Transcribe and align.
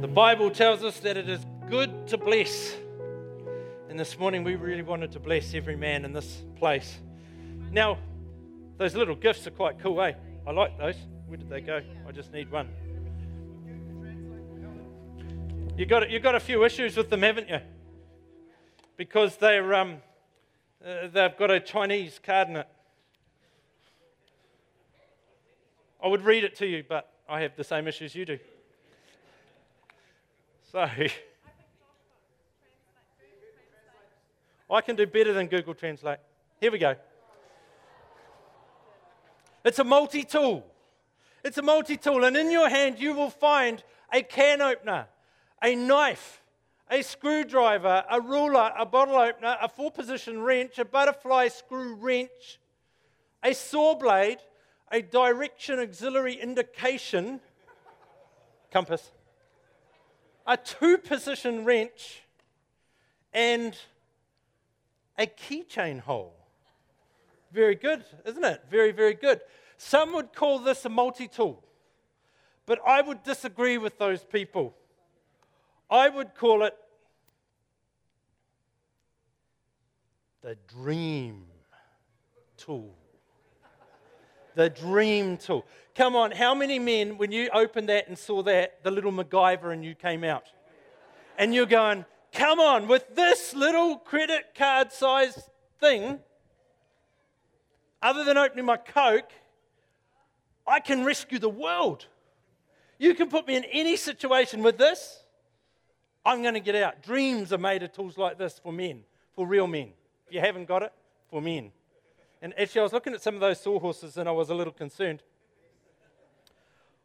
The 0.00 0.08
Bible 0.08 0.50
tells 0.50 0.82
us 0.82 0.98
that 1.00 1.18
it 1.18 1.28
is 1.28 1.44
good 1.68 2.06
to 2.08 2.16
bless. 2.16 2.74
And 3.90 4.00
this 4.00 4.18
morning 4.18 4.44
we 4.44 4.54
really 4.54 4.80
wanted 4.80 5.12
to 5.12 5.20
bless 5.20 5.52
every 5.52 5.76
man 5.76 6.06
in 6.06 6.14
this 6.14 6.42
place. 6.56 6.98
Now, 7.70 7.98
those 8.78 8.94
little 8.94 9.14
gifts 9.14 9.46
are 9.46 9.50
quite 9.50 9.78
cool, 9.78 10.00
eh? 10.00 10.14
I 10.46 10.52
like 10.52 10.78
those. 10.78 10.96
Where 11.26 11.36
did 11.36 11.50
they 11.50 11.60
go? 11.60 11.82
I 12.08 12.12
just 12.12 12.32
need 12.32 12.50
one. 12.50 12.70
You 15.76 15.84
got 15.84 16.08
you 16.08 16.18
got 16.18 16.34
a 16.34 16.40
few 16.40 16.64
issues 16.64 16.96
with 16.96 17.10
them, 17.10 17.20
haven't 17.20 17.50
you? 17.50 17.60
Because 18.96 19.36
they're 19.36 19.74
um, 19.74 19.98
uh, 20.82 21.08
they've 21.12 21.36
got 21.36 21.50
a 21.50 21.60
Chinese 21.60 22.18
card 22.22 22.48
in 22.48 22.56
it. 22.56 22.68
I 26.02 26.08
would 26.08 26.24
read 26.24 26.44
it 26.44 26.56
to 26.56 26.66
you, 26.66 26.84
but 26.88 27.12
I 27.28 27.42
have 27.42 27.54
the 27.54 27.64
same 27.64 27.86
issues 27.86 28.14
you 28.14 28.24
do. 28.24 28.38
So, 30.70 30.78
I 34.70 34.80
can 34.82 34.94
do 34.94 35.04
better 35.04 35.32
than 35.32 35.48
Google 35.48 35.74
Translate. 35.74 36.20
Here 36.60 36.70
we 36.70 36.78
go. 36.78 36.94
It's 39.64 39.80
a 39.80 39.84
multi 39.84 40.22
tool. 40.22 40.64
It's 41.42 41.58
a 41.58 41.62
multi 41.62 41.96
tool, 41.96 42.22
and 42.22 42.36
in 42.36 42.52
your 42.52 42.68
hand 42.68 43.00
you 43.00 43.14
will 43.14 43.30
find 43.30 43.82
a 44.12 44.22
can 44.22 44.62
opener, 44.62 45.08
a 45.60 45.74
knife, 45.74 46.40
a 46.88 47.02
screwdriver, 47.02 48.04
a 48.08 48.20
ruler, 48.20 48.70
a 48.78 48.86
bottle 48.86 49.16
opener, 49.16 49.56
a 49.60 49.68
four 49.68 49.90
position 49.90 50.40
wrench, 50.40 50.78
a 50.78 50.84
butterfly 50.84 51.48
screw 51.48 51.96
wrench, 51.96 52.60
a 53.42 53.54
saw 53.54 53.96
blade, 53.96 54.38
a 54.92 55.02
direction 55.02 55.80
auxiliary 55.80 56.34
indication 56.34 57.40
compass, 58.70 59.10
a 60.46 60.56
two 60.56 60.98
position 60.98 61.64
wrench, 61.64 62.22
and 63.32 63.76
a 65.18 65.26
keychain 65.26 66.00
hole. 66.00 66.34
Very 67.52 67.74
good, 67.74 68.04
isn't 68.24 68.44
it? 68.44 68.62
Very, 68.70 68.92
very 68.92 69.14
good. 69.14 69.40
Some 69.76 70.12
would 70.12 70.34
call 70.34 70.58
this 70.58 70.84
a 70.84 70.88
multi 70.88 71.26
tool, 71.26 71.62
but 72.66 72.78
I 72.86 73.00
would 73.00 73.22
disagree 73.22 73.78
with 73.78 73.98
those 73.98 74.24
people. 74.24 74.74
I 75.90 76.08
would 76.08 76.34
call 76.34 76.62
it 76.64 76.76
the 80.42 80.56
dream 80.68 81.46
tool. 82.56 82.94
The 84.54 84.68
dream 84.68 85.36
tool. 85.36 85.64
Come 85.94 86.16
on, 86.16 86.30
how 86.32 86.54
many 86.54 86.78
men, 86.78 87.18
when 87.18 87.32
you 87.32 87.50
opened 87.52 87.88
that 87.88 88.08
and 88.08 88.18
saw 88.18 88.42
that, 88.44 88.82
the 88.82 88.90
little 88.90 89.12
MacGyver 89.12 89.72
and 89.72 89.84
you 89.84 89.94
came 89.94 90.24
out? 90.24 90.44
And 91.38 91.54
you're 91.54 91.66
going, 91.66 92.04
come 92.32 92.60
on, 92.60 92.86
with 92.86 93.14
this 93.14 93.54
little 93.54 93.96
credit 93.96 94.54
card 94.54 94.92
size 94.92 95.48
thing, 95.78 96.20
other 98.02 98.24
than 98.24 98.38
opening 98.38 98.64
my 98.64 98.76
Coke, 98.76 99.30
I 100.66 100.80
can 100.80 101.04
rescue 101.04 101.38
the 101.38 101.48
world. 101.48 102.06
You 102.98 103.14
can 103.14 103.28
put 103.28 103.46
me 103.46 103.56
in 103.56 103.64
any 103.64 103.96
situation 103.96 104.62
with 104.62 104.78
this, 104.78 105.22
I'm 106.24 106.42
going 106.42 106.54
to 106.54 106.60
get 106.60 106.74
out. 106.74 107.02
Dreams 107.02 107.52
are 107.52 107.58
made 107.58 107.82
of 107.82 107.92
tools 107.92 108.18
like 108.18 108.38
this 108.38 108.58
for 108.58 108.72
men, 108.72 109.04
for 109.34 109.46
real 109.46 109.66
men. 109.66 109.92
If 110.28 110.34
you 110.34 110.40
haven't 110.40 110.66
got 110.66 110.82
it, 110.82 110.92
for 111.30 111.40
men. 111.40 111.72
And 112.42 112.54
actually, 112.58 112.80
I 112.80 112.82
was 112.84 112.92
looking 112.92 113.12
at 113.12 113.22
some 113.22 113.34
of 113.34 113.40
those 113.40 113.60
sawhorses 113.60 114.16
and 114.16 114.28
I 114.28 114.32
was 114.32 114.50
a 114.50 114.54
little 114.54 114.72
concerned. 114.72 115.22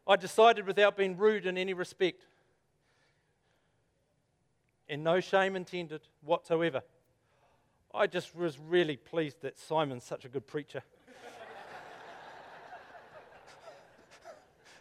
I 0.06 0.16
decided, 0.16 0.66
without 0.66 0.96
being 0.96 1.16
rude 1.16 1.46
in 1.46 1.58
any 1.58 1.74
respect, 1.74 2.26
and 4.88 5.02
no 5.02 5.20
shame 5.20 5.56
intended 5.56 6.02
whatsoever, 6.22 6.82
I 7.92 8.06
just 8.06 8.36
was 8.36 8.58
really 8.58 8.96
pleased 8.96 9.42
that 9.42 9.58
Simon's 9.58 10.04
such 10.04 10.24
a 10.24 10.28
good 10.28 10.46
preacher. 10.46 10.82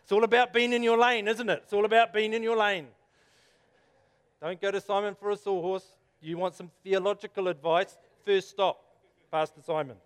it's 0.04 0.12
all 0.12 0.24
about 0.24 0.54
being 0.54 0.74
in 0.74 0.84
your 0.84 0.98
lane, 0.98 1.28
isn't 1.28 1.50
it? 1.50 1.62
It's 1.64 1.74
all 1.74 1.86
about 1.86 2.14
being 2.14 2.34
in 2.34 2.44
your 2.44 2.56
lane. 2.56 2.88
Don't 4.42 4.62
go 4.62 4.70
to 4.70 4.80
Simon 4.80 5.16
for 5.16 5.32
a 5.32 5.38
sawhorse. 5.38 5.88
You 6.22 6.38
want 6.38 6.56
some 6.56 6.70
theological 6.84 7.48
advice? 7.48 7.98
First 8.24 8.50
stop, 8.50 8.80
Pastor 9.32 9.62
Simon. 9.66 9.98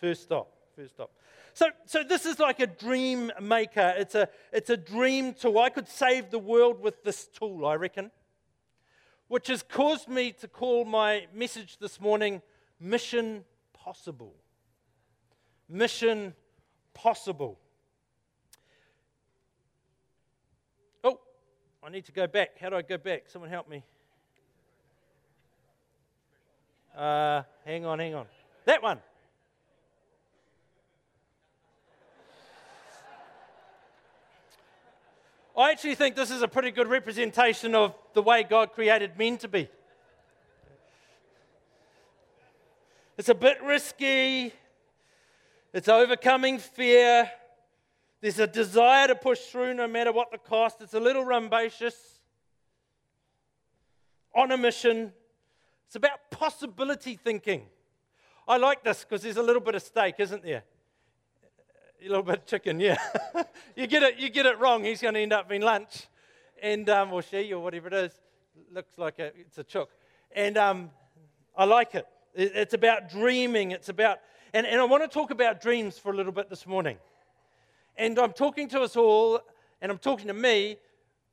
First 0.00 0.22
stop. 0.22 0.52
First 0.76 0.94
stop. 0.94 1.10
So, 1.54 1.66
so 1.86 2.04
this 2.04 2.24
is 2.24 2.38
like 2.38 2.60
a 2.60 2.68
dream 2.68 3.32
maker. 3.40 3.94
It's 3.96 4.14
a, 4.14 4.28
it's 4.52 4.70
a 4.70 4.76
dream 4.76 5.34
tool. 5.34 5.58
I 5.58 5.70
could 5.70 5.88
save 5.88 6.30
the 6.30 6.38
world 6.38 6.80
with 6.80 7.02
this 7.02 7.26
tool, 7.26 7.66
I 7.66 7.74
reckon, 7.74 8.12
which 9.26 9.48
has 9.48 9.64
caused 9.64 10.08
me 10.08 10.30
to 10.32 10.46
call 10.46 10.84
my 10.84 11.26
message 11.34 11.78
this 11.78 12.00
morning 12.00 12.42
Mission 12.78 13.44
Possible. 13.72 14.34
Mission 15.68 16.32
Possible. 16.94 17.58
Oh, 21.02 21.18
I 21.82 21.90
need 21.90 22.04
to 22.04 22.12
go 22.12 22.28
back. 22.28 22.58
How 22.60 22.70
do 22.70 22.76
I 22.76 22.82
go 22.82 22.98
back? 22.98 23.24
Someone 23.26 23.50
help 23.50 23.68
me. 23.68 23.82
Uh, 26.96 27.42
hang 27.64 27.84
on, 27.84 27.98
hang 27.98 28.14
on. 28.14 28.26
That 28.64 28.80
one. 28.80 29.00
I 35.58 35.72
actually 35.72 35.96
think 35.96 36.14
this 36.14 36.30
is 36.30 36.40
a 36.40 36.46
pretty 36.46 36.70
good 36.70 36.86
representation 36.86 37.74
of 37.74 37.92
the 38.14 38.22
way 38.22 38.44
God 38.44 38.72
created 38.74 39.18
men 39.18 39.38
to 39.38 39.48
be. 39.48 39.68
It's 43.16 43.28
a 43.28 43.34
bit 43.34 43.60
risky, 43.64 44.52
it's 45.74 45.88
overcoming 45.88 46.58
fear. 46.58 47.28
There's 48.20 48.38
a 48.38 48.46
desire 48.46 49.08
to 49.08 49.16
push 49.16 49.40
through 49.40 49.74
no 49.74 49.88
matter 49.88 50.12
what 50.12 50.30
the 50.30 50.38
cost. 50.38 50.80
It's 50.80 50.94
a 50.94 51.00
little 51.00 51.24
rambunctious, 51.24 52.20
on 54.34 54.52
a 54.52 54.56
mission. 54.56 55.12
It's 55.86 55.96
about 55.96 56.30
possibility 56.30 57.16
thinking. 57.16 57.62
I 58.46 58.58
like 58.58 58.84
this 58.84 59.04
because 59.04 59.22
there's 59.22 59.36
a 59.36 59.42
little 59.42 59.62
bit 59.62 59.74
of 59.74 59.82
stake, 59.82 60.16
isn't 60.18 60.44
there? 60.44 60.62
A 62.00 62.08
little 62.08 62.22
bit 62.22 62.38
of 62.38 62.46
chicken, 62.46 62.80
yeah. 62.80 62.98
you 63.76 63.86
get 63.86 64.02
it, 64.02 64.18
you 64.18 64.28
get 64.30 64.46
it 64.46 64.58
wrong, 64.58 64.84
he's 64.84 65.00
going 65.00 65.14
to 65.14 65.20
end 65.20 65.32
up 65.32 65.48
being 65.48 65.62
lunch, 65.62 66.06
and 66.62 66.88
um, 66.88 67.12
or 67.12 67.22
she 67.22 67.52
or 67.52 67.62
whatever 67.62 67.88
it 67.88 67.94
is. 67.94 68.12
Looks 68.72 68.98
like 68.98 69.18
a, 69.18 69.32
it's 69.36 69.58
a 69.58 69.64
chook, 69.64 69.90
and 70.32 70.56
um, 70.56 70.90
I 71.56 71.64
like 71.64 71.94
it. 71.94 72.06
it. 72.34 72.52
It's 72.54 72.74
about 72.74 73.08
dreaming. 73.08 73.72
It's 73.72 73.88
about, 73.88 74.18
and, 74.52 74.66
and 74.66 74.80
I 74.80 74.84
want 74.84 75.02
to 75.02 75.08
talk 75.08 75.30
about 75.30 75.60
dreams 75.60 75.98
for 75.98 76.12
a 76.12 76.16
little 76.16 76.32
bit 76.32 76.48
this 76.50 76.66
morning. 76.66 76.98
And 77.96 78.18
I'm 78.18 78.32
talking 78.32 78.68
to 78.68 78.80
us 78.82 78.96
all, 78.96 79.40
and 79.80 79.90
I'm 79.90 79.98
talking 79.98 80.28
to 80.28 80.34
me, 80.34 80.76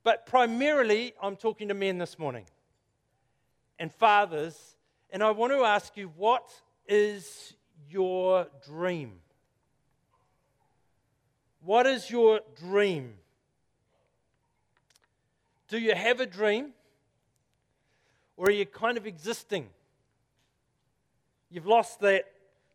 but 0.04 0.26
primarily 0.26 1.14
I'm 1.22 1.36
talking 1.36 1.68
to 1.68 1.74
men 1.74 1.98
this 1.98 2.18
morning, 2.18 2.46
and 3.78 3.94
fathers. 3.94 4.76
And 5.12 5.24
I 5.24 5.32
want 5.32 5.54
to 5.54 5.60
ask 5.60 5.96
you, 5.96 6.12
what 6.16 6.50
is 6.88 7.54
your 7.90 8.48
dream? 8.66 9.20
What 11.66 11.88
is 11.88 12.12
your 12.12 12.42
dream? 12.56 13.16
Do 15.68 15.80
you 15.80 15.96
have 15.96 16.20
a 16.20 16.28
dream? 16.28 16.74
Or 18.38 18.48
are 18.48 18.52
you 18.52 18.68
kind 18.68 18.98
of 18.98 19.08
existing? 19.08 19.68
You've 21.50 21.66
lost 21.66 22.02
that 22.02 22.32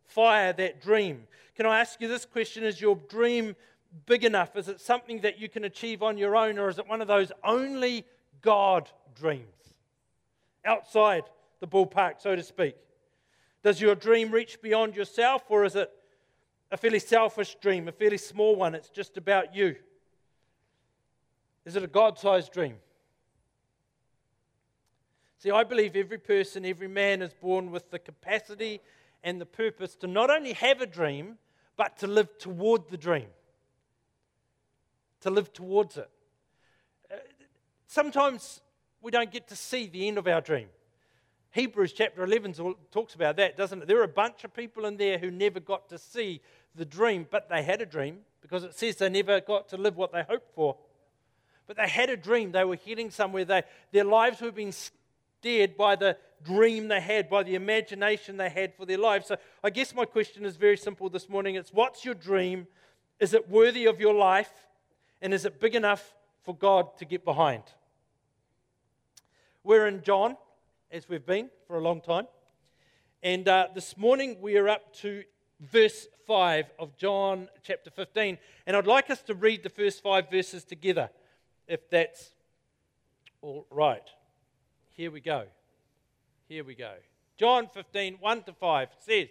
fire, 0.07 0.53
that 0.55 0.83
dream. 0.83 1.29
Can 1.55 1.67
I 1.67 1.79
ask 1.79 2.01
you 2.01 2.09
this 2.09 2.25
question? 2.25 2.65
Is 2.65 2.81
your 2.81 2.97
dream 3.09 3.55
big 4.07 4.25
enough? 4.25 4.57
Is 4.57 4.69
it 4.69 4.81
something 4.81 5.21
that 5.21 5.39
you 5.39 5.49
can 5.49 5.65
achieve 5.65 6.03
on 6.03 6.19
your 6.19 6.35
own, 6.35 6.59
or 6.59 6.69
is 6.69 6.81
it 6.81 6.89
one 6.89 7.01
of 7.01 7.07
those 7.07 7.31
only 7.45 8.05
God 8.43 8.89
dreams? 9.15 9.45
Outside 10.65 11.25
the 11.61 11.69
ballpark, 11.69 12.21
so 12.21 12.35
to 12.35 12.43
speak. 12.43 12.75
Does 13.63 13.81
your 13.81 13.95
dream 13.95 14.33
reach 14.33 14.61
beyond 14.61 14.97
yourself, 14.97 15.45
or 15.49 15.65
is 15.65 15.77
it 15.77 15.93
a 16.71 16.77
fairly 16.77 16.99
selfish 16.99 17.57
dream, 17.61 17.89
a 17.89 17.93
fairly 17.93 18.19
small 18.19 18.57
one. 18.57 18.75
It's 18.75 18.91
just 18.91 19.17
about 19.17 19.55
you. 19.55 19.77
Is 21.65 21.77
it 21.77 21.83
a 21.83 21.89
God 21.89 22.19
sized 22.19 22.53
dream? 22.53 22.77
See, 25.39 25.51
I 25.51 25.65
believe 25.65 25.97
every 25.97 26.19
person, 26.19 26.65
every 26.67 26.89
man 26.89 27.23
is 27.23 27.33
born 27.33 27.71
with 27.71 27.91
the 27.91 27.99
capacity 27.99 28.81
and 29.23 29.41
the 29.41 29.47
purpose 29.47 29.97
to 29.97 30.07
not 30.07 30.31
only 30.31 30.53
have 30.53 30.81
a 30.81 30.87
dream, 30.87 31.39
but 31.77 31.97
to 31.99 32.07
live 32.07 32.37
toward 32.39 32.89
the 32.91 32.97
dream. 32.97 33.29
To 35.23 35.31
live 35.31 35.53
towards 35.53 35.97
it. 35.97 36.11
Uh, 37.11 37.17
sometimes 37.87 38.61
we 39.01 39.11
don't 39.11 39.31
get 39.31 39.49
to 39.49 39.57
see 39.57 39.87
the 39.87 40.09
end 40.09 40.19
of 40.19 40.27
our 40.27 40.41
dream. 40.41 40.69
Hebrews 41.53 41.95
chapter 41.95 42.23
11 42.23 42.55
talks 42.93 43.15
about 43.15 43.37
that, 43.37 43.57
doesn't 43.57 43.83
it? 43.83 43.89
There 43.89 43.99
are 43.99 44.05
a 44.05 44.09
bunch 44.09 44.45
of 44.45 44.55
people 44.55 44.87
in 44.87 44.97
there 44.97 45.19
who 45.19 45.31
never 45.31 45.59
got 45.59 45.89
to 45.89 45.99
see 45.99 46.43
the 46.75 46.85
dream, 46.85 47.27
but 47.31 47.49
they 47.49 47.63
had 47.63 47.81
a 47.81 47.87
dream 47.87 48.19
because 48.41 48.65
it 48.65 48.75
says 48.75 48.97
they 48.97 49.09
never 49.09 49.41
got 49.41 49.69
to 49.69 49.77
live 49.77 49.97
what 49.97 50.13
they 50.13 50.23
hoped 50.23 50.55
for. 50.55 50.77
but 51.67 51.77
they 51.77 51.89
had 51.89 52.11
a 52.11 52.17
dream. 52.17 52.51
They 52.53 52.65
were 52.65 52.79
heading 52.85 53.11
somewhere. 53.11 53.45
They, 53.45 53.63
their 53.93 54.05
lives 54.05 54.41
were 54.41 54.51
being 54.51 54.73
steered 54.73 55.77
by 55.77 55.95
the 55.97 56.17
dream 56.43 56.89
they 56.89 57.01
had, 57.01 57.31
by 57.31 57.43
the 57.43 57.55
imagination 57.55 58.37
they 58.37 58.49
had 58.49 58.75
for 58.75 58.87
their 58.87 58.99
lives. 58.99 59.27
So 59.29 59.37
I 59.63 59.71
guess 59.71 59.95
my 59.95 60.05
question 60.05 60.45
is 60.45 60.57
very 60.57 60.77
simple 60.77 61.09
this 61.09 61.29
morning. 61.29 61.55
It's 61.55 61.73
what's 61.73 62.05
your 62.05 62.15
dream? 62.15 62.67
Is 63.21 63.35
it 63.35 63.49
worthy 63.49 63.87
of 63.87 64.01
your 64.01 64.15
life? 64.15 64.51
And 65.23 65.35
is 65.35 65.45
it 65.45 65.61
big 65.61 65.75
enough 65.75 66.15
for 66.43 66.57
God 66.57 66.97
to 66.99 67.05
get 67.05 67.25
behind? 67.25 67.63
We're 69.63 69.87
in 69.87 70.03
John, 70.03 70.37
as 70.91 71.09
we've 71.09 71.25
been 71.25 71.51
for 71.67 71.77
a 71.77 71.81
long 71.81 72.01
time. 72.01 72.27
And 73.23 73.47
uh, 73.47 73.69
this 73.75 73.99
morning 73.99 74.39
we 74.41 74.57
are 74.57 74.69
up 74.69 74.95
to 74.97 75.25
verse 75.61 76.09
5 76.27 76.67
of 76.79 76.97
John 76.97 77.49
chapter 77.63 77.91
15. 77.91 78.39
And 78.67 78.77
I'd 78.77 78.87
like 78.87 79.11
us 79.11 79.23
to 79.23 79.35
read 79.35 79.63
the 79.63 79.69
first 79.69 80.03
five 80.03 80.31
verses 80.31 80.65
together, 80.65 81.11
if 81.69 81.89
that's 81.91 82.31
all 83.43 83.67
right. 83.71 84.09
Here 84.91 85.11
we 85.11 85.21
go. 85.21 85.45
Here 86.49 86.65
we 86.65 86.75
go. 86.75 86.93
John 87.37 87.69
15, 87.69 88.17
1 88.21 88.43
to 88.43 88.53
5 88.53 88.89
says, 88.99 89.29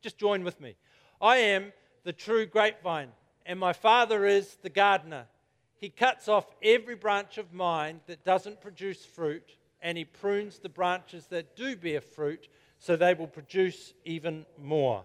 just 0.00 0.18
join 0.18 0.44
with 0.44 0.60
me. 0.60 0.76
I 1.20 1.36
am 1.36 1.72
the 2.02 2.12
true 2.12 2.46
grapevine, 2.46 3.10
and 3.46 3.58
my 3.58 3.72
Father 3.72 4.26
is 4.26 4.56
the 4.62 4.70
gardener. 4.70 5.26
He 5.76 5.88
cuts 5.88 6.28
off 6.28 6.46
every 6.62 6.96
branch 6.96 7.38
of 7.38 7.52
mine 7.52 8.00
that 8.06 8.24
doesn't 8.24 8.60
produce 8.60 9.04
fruit, 9.04 9.56
and 9.80 9.96
he 9.96 10.04
prunes 10.04 10.58
the 10.58 10.68
branches 10.68 11.26
that 11.26 11.56
do 11.56 11.76
bear 11.76 12.00
fruit 12.00 12.48
so 12.78 12.96
they 12.96 13.14
will 13.14 13.26
produce 13.26 13.94
even 14.04 14.44
more. 14.60 15.04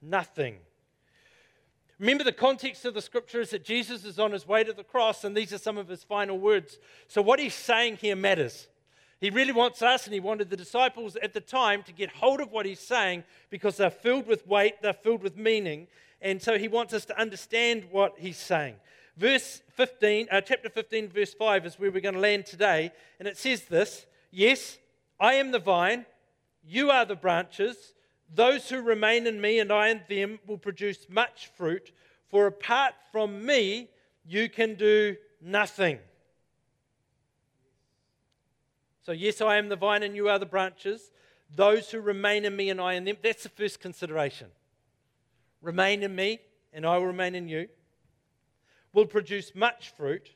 Nothing. 0.00 0.56
Remember, 1.98 2.22
the 2.22 2.32
context 2.32 2.84
of 2.84 2.94
the 2.94 3.02
scripture 3.02 3.40
is 3.40 3.50
that 3.50 3.64
Jesus 3.64 4.04
is 4.04 4.18
on 4.20 4.30
his 4.30 4.46
way 4.46 4.62
to 4.62 4.72
the 4.72 4.84
cross, 4.84 5.24
and 5.24 5.36
these 5.36 5.52
are 5.52 5.58
some 5.58 5.76
of 5.76 5.88
his 5.88 6.04
final 6.04 6.38
words. 6.38 6.78
So, 7.08 7.20
what 7.20 7.40
he's 7.40 7.54
saying 7.54 7.96
here 7.96 8.14
matters. 8.14 8.68
He 9.20 9.30
really 9.30 9.52
wants 9.52 9.82
us, 9.82 10.04
and 10.04 10.14
he 10.14 10.20
wanted 10.20 10.48
the 10.48 10.56
disciples 10.56 11.16
at 11.16 11.32
the 11.32 11.40
time 11.40 11.82
to 11.84 11.92
get 11.92 12.10
hold 12.10 12.40
of 12.40 12.52
what 12.52 12.66
he's 12.66 12.78
saying 12.78 13.24
because 13.50 13.76
they're 13.76 13.90
filled 13.90 14.28
with 14.28 14.46
weight, 14.46 14.80
they're 14.80 14.92
filled 14.92 15.24
with 15.24 15.36
meaning, 15.36 15.88
and 16.22 16.40
so 16.40 16.56
he 16.56 16.68
wants 16.68 16.94
us 16.94 17.04
to 17.06 17.20
understand 17.20 17.84
what 17.90 18.14
he's 18.16 18.36
saying. 18.36 18.76
Verse 19.16 19.62
15, 19.74 20.28
uh, 20.30 20.40
chapter 20.40 20.68
15, 20.68 21.08
verse 21.08 21.34
5 21.34 21.66
is 21.66 21.80
where 21.80 21.90
we're 21.90 22.00
going 22.00 22.14
to 22.14 22.20
land 22.20 22.46
today, 22.46 22.92
and 23.18 23.26
it 23.26 23.36
says 23.36 23.64
this 23.64 24.06
Yes, 24.30 24.78
I 25.18 25.34
am 25.34 25.50
the 25.50 25.58
vine, 25.58 26.06
you 26.64 26.90
are 26.90 27.04
the 27.04 27.16
branches. 27.16 27.94
Those 28.34 28.68
who 28.68 28.80
remain 28.80 29.26
in 29.26 29.40
me 29.40 29.58
and 29.58 29.72
I 29.72 29.88
in 29.88 30.02
them 30.08 30.38
will 30.46 30.58
produce 30.58 31.06
much 31.08 31.50
fruit, 31.56 31.92
for 32.28 32.46
apart 32.46 32.94
from 33.10 33.44
me, 33.44 33.88
you 34.26 34.48
can 34.48 34.74
do 34.74 35.16
nothing. 35.40 35.98
So, 39.02 39.12
yes, 39.12 39.40
I 39.40 39.56
am 39.56 39.70
the 39.70 39.76
vine 39.76 40.02
and 40.02 40.14
you 40.14 40.28
are 40.28 40.38
the 40.38 40.44
branches. 40.44 41.10
Those 41.54 41.90
who 41.90 42.00
remain 42.00 42.44
in 42.44 42.54
me 42.54 42.68
and 42.68 42.78
I 42.78 42.94
in 42.94 43.04
them, 43.04 43.16
that's 43.22 43.44
the 43.44 43.48
first 43.48 43.80
consideration. 43.80 44.48
Remain 45.62 46.02
in 46.02 46.14
me 46.14 46.40
and 46.74 46.84
I 46.84 46.98
will 46.98 47.06
remain 47.06 47.34
in 47.34 47.48
you, 47.48 47.68
will 48.92 49.06
produce 49.06 49.54
much 49.54 49.90
fruit. 49.96 50.30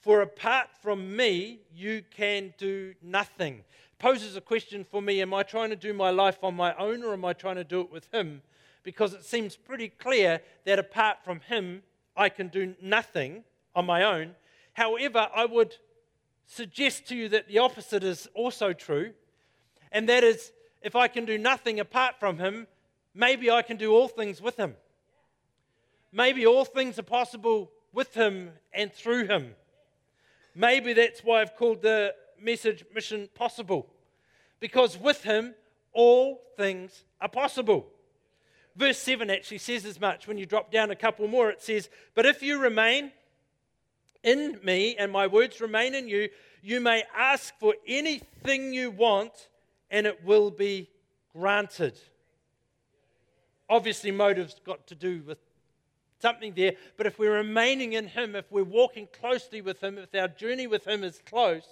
For 0.00 0.22
apart 0.22 0.68
from 0.82 1.14
me, 1.14 1.60
you 1.74 2.02
can 2.10 2.54
do 2.56 2.94
nothing 3.02 3.64
poses 3.98 4.36
a 4.36 4.40
question 4.40 4.84
for 4.84 5.00
me 5.00 5.20
Am 5.20 5.32
I 5.32 5.42
trying 5.42 5.70
to 5.70 5.76
do 5.76 5.92
my 5.92 6.10
life 6.10 6.38
on 6.42 6.54
my 6.54 6.74
own 6.74 7.02
or 7.02 7.12
am 7.12 7.24
I 7.24 7.32
trying 7.32 7.56
to 7.56 7.64
do 7.64 7.80
it 7.80 7.90
with 7.90 8.12
Him? 8.12 8.42
Because 8.82 9.14
it 9.14 9.24
seems 9.24 9.56
pretty 9.56 9.88
clear 9.88 10.40
that 10.64 10.78
apart 10.78 11.18
from 11.24 11.40
Him, 11.40 11.82
I 12.16 12.28
can 12.28 12.48
do 12.48 12.74
nothing 12.80 13.44
on 13.74 13.86
my 13.86 14.02
own. 14.02 14.34
However, 14.74 15.28
I 15.34 15.44
would 15.44 15.74
suggest 16.46 17.08
to 17.08 17.16
you 17.16 17.28
that 17.30 17.48
the 17.48 17.58
opposite 17.58 18.04
is 18.04 18.28
also 18.34 18.72
true, 18.72 19.12
and 19.90 20.08
that 20.08 20.22
is 20.22 20.52
if 20.82 20.94
I 20.94 21.08
can 21.08 21.24
do 21.24 21.38
nothing 21.38 21.80
apart 21.80 22.20
from 22.20 22.38
Him, 22.38 22.66
maybe 23.14 23.50
I 23.50 23.62
can 23.62 23.76
do 23.76 23.92
all 23.92 24.08
things 24.08 24.40
with 24.40 24.56
Him. 24.56 24.76
Maybe 26.12 26.46
all 26.46 26.64
things 26.64 26.98
are 26.98 27.02
possible 27.02 27.70
with 27.92 28.14
Him 28.14 28.50
and 28.72 28.92
through 28.92 29.26
Him. 29.26 29.54
Maybe 30.54 30.92
that's 30.92 31.20
why 31.20 31.42
I've 31.42 31.56
called 31.56 31.82
the 31.82 32.14
message 32.40 32.84
mission 32.94 33.28
possible. 33.34 33.88
Because 34.60 34.98
with 34.98 35.22
him, 35.22 35.54
all 35.92 36.42
things 36.56 37.04
are 37.20 37.28
possible. 37.28 37.86
Verse 38.76 38.98
7 38.98 39.30
actually 39.30 39.58
says 39.58 39.84
as 39.86 40.00
much. 40.00 40.28
When 40.28 40.38
you 40.38 40.46
drop 40.46 40.70
down 40.70 40.90
a 40.90 40.96
couple 40.96 41.26
more, 41.28 41.50
it 41.50 41.62
says, 41.62 41.88
But 42.14 42.26
if 42.26 42.42
you 42.42 42.58
remain 42.58 43.12
in 44.22 44.58
me 44.62 44.96
and 44.98 45.10
my 45.10 45.26
words 45.26 45.60
remain 45.60 45.94
in 45.94 46.08
you, 46.08 46.28
you 46.62 46.80
may 46.80 47.04
ask 47.16 47.58
for 47.58 47.74
anything 47.86 48.74
you 48.74 48.90
want 48.90 49.48
and 49.90 50.06
it 50.06 50.24
will 50.24 50.50
be 50.50 50.90
granted. 51.32 51.98
Obviously, 53.68 54.10
motives 54.10 54.56
got 54.64 54.86
to 54.88 54.94
do 54.94 55.22
with 55.26 55.38
something 56.20 56.52
there, 56.54 56.72
but 56.96 57.06
if 57.06 57.18
we're 57.18 57.34
remaining 57.34 57.94
in 57.94 58.08
Him, 58.08 58.34
if 58.34 58.50
we're 58.50 58.64
walking 58.64 59.08
closely 59.12 59.60
with 59.60 59.82
Him, 59.82 59.98
if 59.98 60.14
our 60.14 60.28
journey 60.28 60.66
with 60.66 60.86
Him 60.86 61.04
is 61.04 61.20
close, 61.26 61.66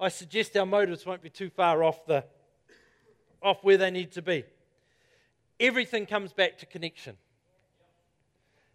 I 0.00 0.08
suggest 0.08 0.56
our 0.56 0.64
motives 0.64 1.04
won't 1.04 1.20
be 1.20 1.28
too 1.28 1.50
far 1.50 1.84
off, 1.84 2.06
the, 2.06 2.24
off 3.42 3.62
where 3.62 3.76
they 3.76 3.90
need 3.90 4.12
to 4.12 4.22
be. 4.22 4.44
Everything 5.60 6.06
comes 6.06 6.32
back 6.32 6.56
to 6.58 6.66
connection. 6.66 7.18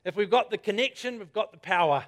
If 0.03 0.15
we've 0.15 0.29
got 0.29 0.51
the 0.51 0.59
connection, 0.59 1.17
we've 1.17 1.33
got 1.33 1.51
the 1.51 1.57
power. 1.57 2.05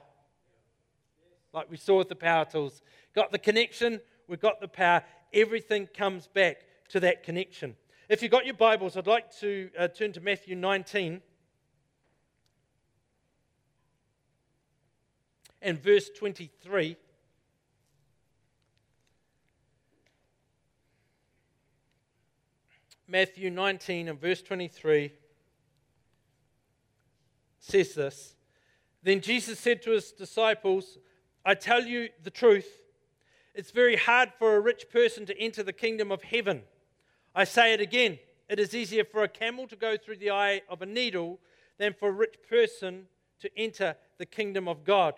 Like 1.52 1.72
we 1.72 1.78
saw 1.78 1.98
with 1.98 2.10
the 2.10 2.16
power 2.16 2.46
tools. 2.46 2.84
Got 3.16 3.32
the 3.32 3.40
connection, 3.40 4.02
we've 4.28 4.40
got 4.40 4.62
the 4.62 4.68
power. 4.68 5.02
Everything 5.34 5.88
comes 5.88 6.28
back 6.28 6.58
to 6.90 7.00
that 7.00 7.24
connection. 7.24 7.76
If 8.10 8.22
you've 8.22 8.32
got 8.32 8.46
your 8.46 8.54
Bibles, 8.54 8.96
I'd 8.98 9.08
like 9.08 9.36
to 9.40 9.72
uh, 9.80 9.88
turn 9.88 10.14
to 10.14 10.22
Matthew 10.22 10.56
19 10.56 11.22
and 15.64 15.82
verse 15.82 16.12
23. 16.16 16.98
Matthew 23.08 23.50
19 23.50 24.10
and 24.10 24.20
verse 24.20 24.42
23 24.42 25.12
says 27.60 27.94
this 27.94 28.36
Then 29.04 29.22
Jesus 29.22 29.60
said 29.60 29.82
to 29.84 29.92
his 29.92 30.12
disciples, 30.12 30.98
I 31.46 31.56
tell 31.56 31.84
you 31.84 32.10
the 32.24 32.30
truth, 32.30 32.68
it's 33.56 33.72
very 33.72 33.96
hard 33.96 34.34
for 34.38 34.56
a 34.56 34.60
rich 34.60 34.90
person 34.92 35.26
to 35.26 35.40
enter 35.40 35.64
the 35.64 35.74
kingdom 35.74 36.12
of 36.12 36.24
heaven. 36.24 36.64
I 37.34 37.46
say 37.46 37.74
it 37.74 37.82
again 37.82 38.20
it 38.50 38.60
is 38.60 38.74
easier 38.74 39.04
for 39.04 39.24
a 39.24 39.28
camel 39.28 39.68
to 39.68 39.76
go 39.76 39.98
through 39.98 40.18
the 40.18 40.32
eye 40.32 40.62
of 40.70 40.82
a 40.82 40.86
needle 40.86 41.40
than 41.78 41.94
for 41.94 42.10
a 42.10 42.14
rich 42.14 42.38
person 42.50 43.08
to 43.42 43.50
enter 43.58 43.96
the 44.18 44.26
kingdom 44.26 44.68
of 44.68 44.84
God. 44.84 45.16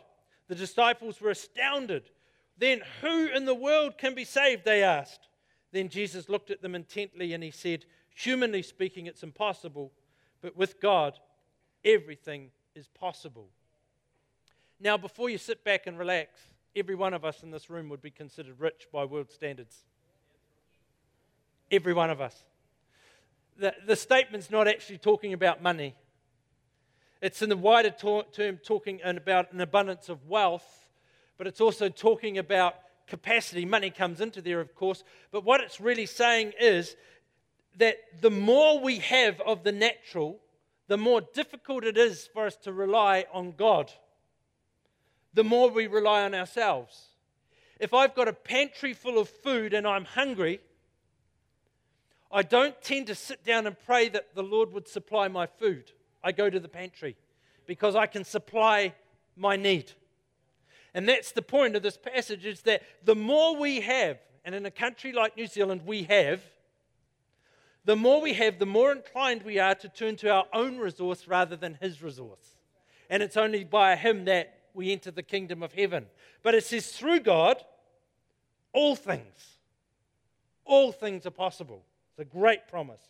The 0.48 0.56
disciples 0.56 1.22
were 1.22 1.30
astounded. 1.30 2.10
Then, 2.58 2.82
who 3.02 3.28
in 3.28 3.46
the 3.46 3.56
world 3.56 3.98
can 3.98 4.16
be 4.16 4.26
saved? 4.26 4.66
They 4.66 4.84
asked. 4.84 5.29
Then 5.72 5.90
Jesus 5.90 6.30
looked 6.30 6.52
at 6.52 6.62
them 6.62 6.76
intently 6.76 7.34
and 7.34 7.44
he 7.44 7.52
said, 7.52 7.86
Humanly 8.16 8.64
speaking, 8.64 9.06
it's 9.06 9.24
impossible, 9.24 9.92
but 10.42 10.58
with 10.58 10.82
God, 10.82 11.18
everything 11.86 12.50
is 12.76 12.88
possible. 12.88 13.48
Now, 14.80 14.98
before 14.98 15.30
you 15.30 15.38
sit 15.38 15.64
back 15.64 15.88
and 15.88 15.98
relax, 15.98 16.40
every 16.76 16.96
one 16.96 17.14
of 17.14 17.24
us 17.24 17.44
in 17.44 17.52
this 17.52 17.70
room 17.70 17.90
would 17.90 18.02
be 18.02 18.12
considered 18.12 18.60
rich 18.60 18.88
by 18.92 19.06
world 19.06 19.32
standards. 19.32 19.84
Every 21.72 21.94
one 21.94 22.10
of 22.10 22.20
us. 22.20 22.44
The, 23.58 23.74
the 23.86 23.96
statement's 23.96 24.50
not 24.50 24.68
actually 24.68 24.98
talking 24.98 25.34
about 25.34 25.62
money, 25.62 25.96
it's 27.22 27.42
in 27.42 27.50
the 27.50 27.58
wider 27.58 27.90
to- 27.90 28.24
term 28.32 28.58
talking 28.58 29.02
about 29.04 29.52
an 29.52 29.60
abundance 29.60 30.08
of 30.08 30.26
wealth, 30.28 30.90
but 31.38 31.48
it's 31.48 31.60
also 31.60 31.90
talking 31.90 32.38
about 32.38 32.76
capacity. 33.10 33.66
Money 33.66 33.90
comes 33.90 34.22
into 34.22 34.42
there, 34.42 34.62
of 34.62 34.74
course. 34.76 35.04
But 35.32 35.44
what 35.44 35.62
it's 35.62 35.82
really 35.82 36.06
saying 36.06 36.54
is 36.60 36.96
that 37.78 37.98
the 38.22 38.32
more 38.32 38.80
we 38.80 39.00
have 39.00 39.42
of 39.42 39.64
the 39.64 39.72
natural, 39.72 40.40
the 40.88 40.98
more 40.98 41.22
difficult 41.22 41.84
it 41.84 41.98
is 41.98 42.30
for 42.34 42.46
us 42.46 42.56
to 42.58 42.72
rely 42.72 43.26
on 43.34 43.54
God. 43.58 43.92
the 45.34 45.44
more 45.44 45.70
we 45.70 45.88
rely 45.88 46.24
on 46.24 46.34
ourselves. 46.34 47.10
If 47.80 47.94
I've 47.94 48.16
got 48.16 48.28
a 48.28 48.34
pantry 48.34 48.94
full 48.94 49.18
of 49.20 49.30
food 49.30 49.74
and 49.74 49.88
I'm 49.88 50.06
hungry, 50.06 50.60
I 52.32 52.44
don't 52.44 52.80
tend 52.82 53.08
to 53.08 53.16
sit 53.16 53.46
down 53.46 53.66
and 53.68 53.76
pray 53.86 54.10
that 54.10 54.36
the 54.36 54.44
Lord 54.44 54.74
would 54.74 54.88
supply 54.88 55.28
my 55.28 55.46
food. 55.46 55.92
I 56.24 56.32
go 56.32 56.50
to 56.50 56.60
the 56.60 56.68
pantry 56.68 57.16
because 57.66 57.96
I 57.96 58.06
can 58.06 58.24
supply 58.24 58.94
my 59.36 59.56
need. 59.56 59.94
And 60.94 61.08
that's 61.08 61.32
the 61.32 61.42
point 61.42 61.76
of 61.76 61.84
this 61.84 61.98
passage 61.98 62.46
is 62.46 62.62
that 62.62 62.82
the 63.04 63.16
more 63.16 63.56
we 63.56 63.82
have, 63.82 64.18
and 64.44 64.56
in 64.56 64.66
a 64.66 64.72
country 64.72 65.12
like 65.12 65.38
New 65.38 65.48
Zealand 65.48 65.82
we 65.86 66.04
have, 66.04 66.42
the 67.86 67.96
more 67.96 68.22
we 68.22 68.34
have, 68.34 68.60
the 68.60 68.66
more 68.66 68.92
inclined 68.92 69.44
we 69.44 69.60
are 69.60 69.76
to 69.76 69.90
turn 69.90 70.16
to 70.18 70.30
our 70.30 70.46
own 70.54 70.78
resource 70.78 71.28
rather 71.28 71.56
than 71.56 71.78
His 71.82 72.02
resource. 72.02 72.58
And 73.10 73.24
it's 73.24 73.38
only 73.38 73.64
by 73.64 73.96
Him 73.96 74.26
that 74.26 74.60
we 74.74 74.92
enter 74.92 75.12
the 75.12 75.24
kingdom 75.24 75.64
of 75.64 75.74
heaven. 75.74 76.08
But 76.44 76.56
it 76.56 76.64
says, 76.64 76.92
through 76.92 77.22
God, 77.22 77.64
all 78.74 78.96
things, 78.96 79.58
all 80.66 80.92
things 80.92 81.26
are 81.26 81.32
possible. 81.32 81.84
It's 82.12 82.20
a 82.20 82.38
great 82.38 82.68
promise. 82.68 83.02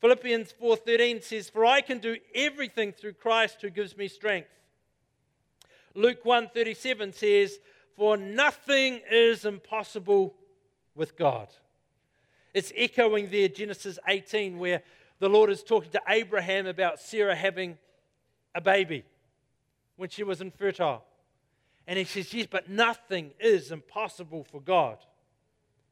Philippians 0.00 0.52
4:13 0.52 1.22
says, 1.22 1.48
"For 1.48 1.64
I 1.64 1.80
can 1.80 1.98
do 1.98 2.16
everything 2.34 2.92
through 2.92 3.12
Christ 3.12 3.62
who 3.62 3.70
gives 3.70 3.96
me 3.96 4.08
strength." 4.08 4.50
Luke 5.94 6.24
1:37 6.24 7.12
says, 7.12 7.58
"For 7.96 8.16
nothing 8.16 9.02
is 9.10 9.44
impossible 9.44 10.34
with 10.94 11.16
God." 11.16 11.48
It's 12.54 12.72
echoing 12.76 13.30
there 13.30 13.48
Genesis 13.48 13.98
18 14.06 14.58
where 14.58 14.82
the 15.18 15.28
Lord 15.28 15.50
is 15.50 15.62
talking 15.62 15.90
to 15.92 16.02
Abraham 16.08 16.66
about 16.66 17.00
Sarah 17.00 17.36
having 17.36 17.78
a 18.54 18.60
baby 18.60 19.04
when 19.96 20.08
she 20.08 20.22
was 20.22 20.40
infertile. 20.40 21.04
And 21.86 21.98
he 21.98 22.04
says, 22.04 22.32
Yes, 22.32 22.46
but 22.50 22.68
nothing 22.68 23.32
is 23.40 23.70
impossible 23.72 24.44
for 24.44 24.60
God. 24.60 24.98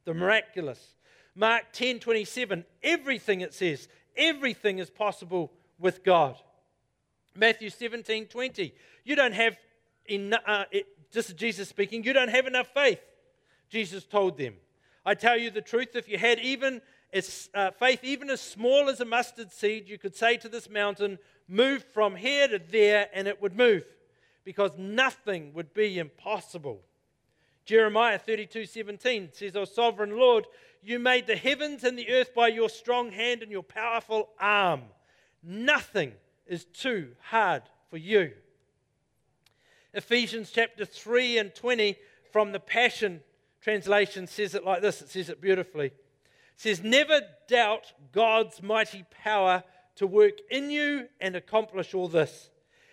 The 0.05 0.15
miraculous. 0.15 0.97
Mark 1.35 1.73
10 1.73 2.01
27, 2.01 2.65
everything 2.83 3.41
it 3.41 3.55
says, 3.55 3.89
everything 4.17 4.79
is 4.79 4.91
possible 4.91 5.53
with 5.79 6.05
God. 6.05 6.37
Matthew 7.35 7.71
17 7.71 8.27
20, 8.27 8.75
you 9.05 9.17
don't 9.17 9.33
have 9.33 9.57
enough, 10.11 10.43
uh, 10.47 10.65
this 11.13 11.29
is 11.29 11.35
Jesus 11.35 11.69
speaking, 11.69 12.05
you 12.05 12.13
don't 12.13 12.31
have 12.31 12.47
enough 12.47 12.69
faith. 12.75 13.01
Jesus 13.69 14.05
told 14.05 14.37
them, 14.37 14.55
I 15.05 15.15
tell 15.15 15.39
you 15.39 15.51
the 15.51 15.61
truth, 15.61 15.95
if 15.95 16.09
you 16.09 16.19
had 16.19 16.39
even 16.41 16.83
as, 17.13 17.49
uh, 17.55 17.71
faith, 17.73 18.05
even 18.05 18.31
as 18.31 18.41
small 18.41 18.89
as 18.89 19.01
a 19.01 19.05
mustard 19.05 19.53
seed, 19.53 19.89
you 19.89 19.99
could 19.99 20.15
say 20.15 20.37
to 20.39 20.49
this 20.49 20.69
mountain, 20.69 21.19
Move 21.49 21.83
from 21.93 22.15
here 22.15 22.47
to 22.47 22.61
there, 22.71 23.09
and 23.13 23.27
it 23.27 23.43
would 23.43 23.57
move 23.57 23.85
because 24.45 24.71
nothing 24.79 25.53
would 25.53 25.75
be 25.75 25.99
impossible. 25.99 26.81
Jeremiah 27.65 28.19
32 28.19 28.67
17 28.67 29.31
says, 29.33 29.57
O 29.57 29.65
sovereign 29.65 30.17
Lord, 30.17 30.47
you 30.83 30.99
made 30.99 31.27
the 31.27 31.37
heavens 31.37 31.85
and 31.85 31.99
the 31.99 32.11
earth 32.11 32.35
by 32.35 32.49
your 32.49 32.69
strong 32.69 33.11
hand 33.11 33.43
and 33.43 33.51
your 33.51 33.63
powerful 33.63 34.29
arm. 34.39 34.83
Nothing 35.43 36.13
is 36.47 36.65
too 36.65 37.09
hard 37.21 37.63
for 37.89 37.97
you. 37.97 38.33
Ephesians 39.93 40.51
chapter 40.53 40.85
3 40.85 41.39
and 41.39 41.55
20 41.55 41.97
from 42.33 42.53
the 42.53 42.61
Passion 42.61 43.21
translation 43.61 44.27
says 44.27 44.55
it 44.55 44.65
like 44.65 44.83
this 44.83 45.03
it 45.03 45.09
says 45.09 45.29
it 45.29 45.41
beautifully. 45.41 45.87
It 45.87 45.95
says, 46.57 46.83
Never 46.83 47.21
doubt 47.49 47.93
God's 48.13 48.63
mighty 48.63 49.05
power 49.23 49.65
to 49.97 50.07
work 50.07 50.35
in 50.51 50.71
you 50.71 51.09
and 51.21 51.35
accomplish 51.35 51.93
all 51.93 52.09
this. 52.09 52.51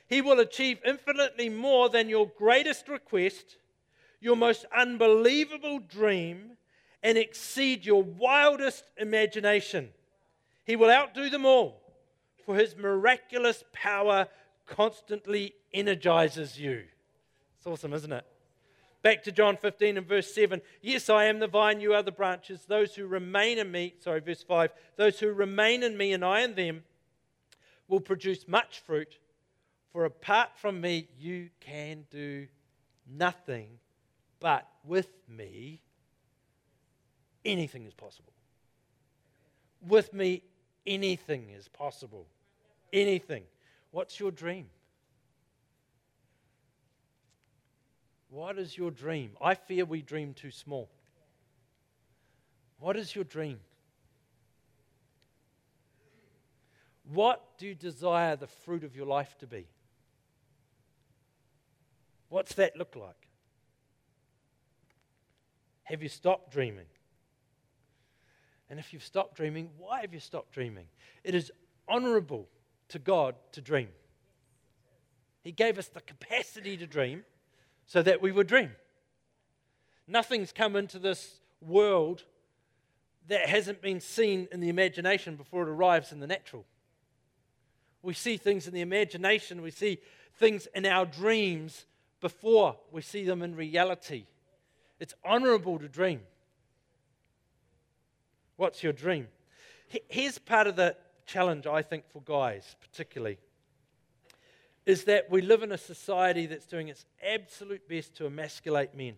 He 0.07 0.21
will 0.21 0.39
achieve 0.39 0.79
infinitely 0.85 1.49
more 1.49 1.89
than 1.89 2.09
your 2.09 2.31
greatest 2.37 2.87
request, 2.87 3.57
your 4.19 4.35
most 4.35 4.65
unbelievable 4.75 5.79
dream, 5.79 6.57
and 7.03 7.17
exceed 7.17 7.85
your 7.85 8.03
wildest 8.03 8.85
imagination. 8.97 9.89
He 10.65 10.75
will 10.75 10.89
outdo 10.89 11.29
them 11.29 11.45
all, 11.45 11.81
for 12.45 12.55
his 12.55 12.75
miraculous 12.75 13.63
power 13.71 14.27
constantly 14.67 15.55
energizes 15.73 16.59
you. 16.59 16.83
It's 17.57 17.65
awesome, 17.65 17.93
isn't 17.93 18.11
it? 18.11 18.25
Back 19.01 19.23
to 19.23 19.31
John 19.31 19.57
15 19.57 19.97
and 19.97 20.07
verse 20.07 20.33
7. 20.33 20.61
Yes, 20.81 21.09
I 21.09 21.25
am 21.25 21.39
the 21.39 21.47
vine, 21.47 21.79
you 21.79 21.93
are 21.93 22.03
the 22.03 22.11
branches. 22.11 22.65
Those 22.67 22.95
who 22.95 23.07
remain 23.07 23.57
in 23.57 23.71
me, 23.71 23.95
sorry, 23.99 24.19
verse 24.19 24.43
5. 24.43 24.71
Those 24.97 25.19
who 25.19 25.31
remain 25.31 25.81
in 25.81 25.97
me 25.97 26.13
and 26.13 26.23
I 26.23 26.41
in 26.41 26.55
them 26.55 26.83
will 27.87 28.01
produce 28.01 28.47
much 28.47 28.79
fruit 28.79 29.17
for 29.97 30.05
apart 30.05 30.51
from 30.55 30.79
me, 30.79 31.07
you 31.17 31.49
can 31.59 32.05
do 32.11 32.45
nothing, 33.09 33.79
but 34.39 34.67
with 34.83 35.09
me, 35.27 35.81
anything 37.43 37.85
is 37.85 37.95
possible. 37.95 38.33
With 39.87 40.13
me, 40.13 40.43
anything 40.85 41.49
is 41.49 41.67
possible. 41.67 42.27
Anything. 42.93 43.41
What's 43.91 44.19
your 44.19 44.31
dream? 44.31 44.67
What 48.29 48.57
is 48.59 48.77
your 48.77 48.91
dream? 48.91 49.31
I 49.41 49.55
fear 49.55 49.85
we 49.85 50.01
dream 50.01 50.33
too 50.33 50.51
small. 50.51 50.89
What 52.79 52.97
is 52.97 53.15
your 53.15 53.23
dream? 53.23 53.59
What 57.13 57.41
do 57.57 57.65
you 57.65 57.75
desire 57.75 58.35
the 58.35 58.47
fruit 58.47 58.83
of 58.83 58.95
your 58.95 59.05
life 59.05 59.35
to 59.39 59.47
be? 59.47 59.65
What's 62.29 62.55
that 62.55 62.75
look 62.77 62.95
like? 62.95 63.27
Have 65.83 66.03
you 66.03 66.09
stopped 66.09 66.51
dreaming? 66.51 66.85
And 68.69 68.77
if 68.77 68.91
you've 68.91 69.03
stopped 69.03 69.35
dreaming, 69.35 69.69
why 69.77 70.01
have 70.01 70.13
you 70.13 70.19
stopped 70.19 70.51
dreaming? 70.51 70.87
It 71.23 71.33
is 71.33 71.51
honorable 71.87 72.49
to 72.89 72.99
God 72.99 73.35
to 73.53 73.61
dream. 73.61 73.89
He 75.41 75.51
gave 75.51 75.77
us 75.77 75.87
the 75.87 76.01
capacity 76.01 76.77
to 76.77 76.87
dream 76.87 77.23
so 77.85 78.01
that 78.01 78.21
we 78.21 78.31
would 78.31 78.47
dream. 78.47 78.71
Nothing's 80.07 80.51
come 80.51 80.75
into 80.75 80.99
this 80.99 81.39
world 81.61 82.23
that 83.27 83.47
hasn't 83.47 83.81
been 83.81 83.99
seen 83.99 84.47
in 84.51 84.59
the 84.59 84.69
imagination 84.69 85.35
before 85.35 85.63
it 85.63 85.69
arrives 85.69 86.11
in 86.11 86.19
the 86.19 86.27
natural. 86.27 86.65
We 88.01 88.13
see 88.13 88.37
things 88.37 88.67
in 88.67 88.73
the 88.73 88.81
imagination, 88.81 89.61
we 89.61 89.71
see 89.71 89.99
things 90.35 90.67
in 90.75 90.85
our 90.85 91.05
dreams 91.05 91.85
before 92.21 92.77
we 92.91 93.01
see 93.01 93.25
them 93.25 93.41
in 93.41 93.55
reality. 93.55 94.25
It's 94.99 95.13
honorable 95.23 95.77
to 95.79 95.87
dream. 95.87 96.21
What's 98.55 98.81
your 98.81 98.93
dream? 98.93 99.27
Here's 100.09 100.37
part 100.37 100.67
of 100.67 100.75
the 100.75 100.95
challenge, 101.27 101.67
I 101.67 101.81
think, 101.83 102.09
for 102.09 102.21
guys, 102.23 102.75
particularly, 102.81 103.37
is 104.85 105.03
that 105.03 105.29
we 105.29 105.41
live 105.41 105.61
in 105.61 105.71
a 105.71 105.77
society 105.77 106.45
that's 106.45 106.65
doing 106.65 106.87
its 106.87 107.05
absolute 107.21 107.87
best 107.87 108.15
to 108.15 108.25
emasculate 108.25 108.95
men, 108.95 109.15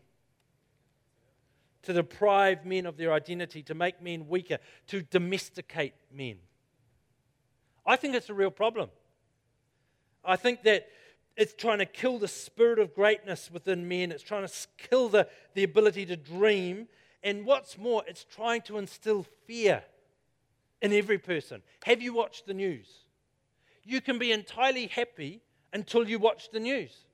to 1.84 1.94
deprive 1.94 2.66
men 2.66 2.86
of 2.86 2.98
their 2.98 3.13
identity, 3.13 3.62
to 3.63 3.75
make 3.75 4.01
men 4.01 4.28
weaker, 4.28 4.58
to 4.88 5.04
domesticate 5.04 5.94
men. 6.12 6.38
I 7.86 7.96
think 7.96 8.16
it's 8.16 8.30
a 8.30 8.34
real 8.34 8.51
problem. 8.51 8.89
I 10.25 10.36
think 10.36 10.63
that 10.63 10.88
it's 11.38 11.54
trying 11.54 11.78
to 11.78 11.86
kill 11.86 12.20
the 12.20 12.28
spirit 12.28 12.80
of 12.80 12.94
greatness 12.94 13.50
within 13.51 13.88
men. 13.88 14.12
It's 14.12 14.24
trying 14.24 14.46
to 14.46 14.54
kill 14.78 15.08
the, 15.08 15.28
the 15.54 15.63
ability 15.63 16.06
to 16.08 16.18
dream. 16.18 16.88
And 17.24 17.46
what's 17.46 17.78
more, 17.78 18.04
it's 18.08 18.25
trying 18.25 18.62
to 18.63 18.78
instill 18.78 19.25
fear 19.46 19.84
in 20.81 20.93
every 20.93 21.17
person. 21.17 21.62
Have 21.83 22.01
you 22.01 22.13
watched 22.13 22.45
the 22.45 22.53
news? 22.53 22.88
You 23.83 24.01
can 24.01 24.19
be 24.19 24.31
entirely 24.31 24.88
happy 24.88 25.41
until 25.74 26.07
you 26.07 26.19
watch 26.19 26.51
the 26.51 26.59
news. 26.59 27.05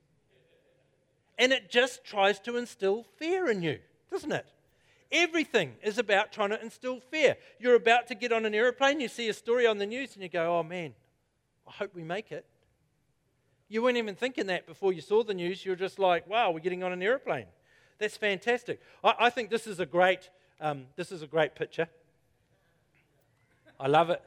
And 1.38 1.52
it 1.52 1.70
just 1.70 2.04
tries 2.04 2.38
to 2.40 2.56
instill 2.56 3.04
fear 3.16 3.50
in 3.50 3.62
you, 3.62 3.78
doesn't 4.10 4.32
it? 4.32 4.46
Everything 5.12 5.74
is 5.82 5.98
about 5.98 6.32
trying 6.32 6.50
to 6.50 6.60
instill 6.60 7.00
fear. 7.00 7.36
You're 7.60 7.76
about 7.76 8.08
to 8.08 8.14
get 8.14 8.32
on 8.32 8.44
an 8.44 8.54
airplane, 8.54 9.00
you 9.00 9.08
see 9.08 9.28
a 9.28 9.34
story 9.34 9.66
on 9.66 9.78
the 9.78 9.86
news, 9.86 10.14
and 10.14 10.22
you 10.22 10.28
go, 10.28 10.58
oh 10.58 10.62
man, 10.62 10.94
I 11.66 11.72
hope 11.72 11.94
we 11.94 12.02
make 12.02 12.32
it. 12.32 12.46
You 13.68 13.82
weren't 13.82 13.96
even 13.96 14.14
thinking 14.14 14.46
that 14.46 14.66
before 14.66 14.92
you 14.92 15.00
saw 15.00 15.24
the 15.24 15.34
news. 15.34 15.64
You 15.64 15.72
were 15.72 15.76
just 15.76 15.98
like, 15.98 16.28
wow, 16.28 16.50
we're 16.52 16.60
getting 16.60 16.84
on 16.84 16.92
an 16.92 17.02
airplane. 17.02 17.46
That's 17.98 18.16
fantastic. 18.16 18.80
I, 19.02 19.14
I 19.20 19.30
think 19.30 19.50
this 19.50 19.66
is 19.66 19.80
a 19.80 19.86
great, 19.86 20.30
um, 20.60 20.86
this 20.96 21.10
is 21.10 21.22
a 21.22 21.26
great 21.26 21.54
picture. 21.54 21.88
I 23.78 23.88
love 23.88 24.10
it. 24.10 24.22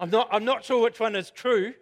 I'm 0.00 0.10
not, 0.10 0.28
I'm 0.32 0.44
not 0.44 0.64
sure 0.64 0.82
which 0.82 0.98
one 0.98 1.14
is 1.14 1.30
true. 1.30 1.74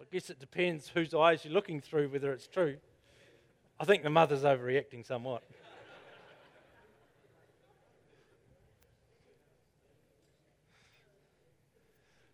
I 0.00 0.04
guess 0.14 0.28
it 0.28 0.38
depends 0.40 0.88
whose 0.88 1.14
eyes 1.14 1.44
you're 1.44 1.54
looking 1.54 1.80
through 1.80 2.08
whether 2.08 2.32
it's 2.32 2.46
true. 2.46 2.76
I 3.80 3.84
think 3.84 4.02
the 4.02 4.10
mother's 4.10 4.42
overreacting 4.42 5.06
somewhat. 5.06 5.42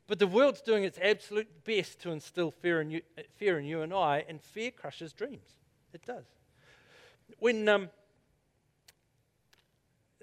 But 0.08 0.18
the 0.18 0.26
world's 0.26 0.62
doing 0.62 0.84
its 0.84 0.98
absolute 1.00 1.64
best 1.64 2.00
to 2.00 2.10
instill 2.10 2.50
fear 2.50 2.80
in 2.80 2.90
you, 2.90 3.02
fear 3.36 3.58
in 3.58 3.66
you 3.66 3.82
and 3.82 3.92
I, 3.92 4.24
and 4.26 4.40
fear 4.40 4.70
crushes 4.70 5.12
dreams. 5.12 5.46
It 5.92 6.04
does. 6.04 6.24
When 7.38 7.68
um, 7.68 7.90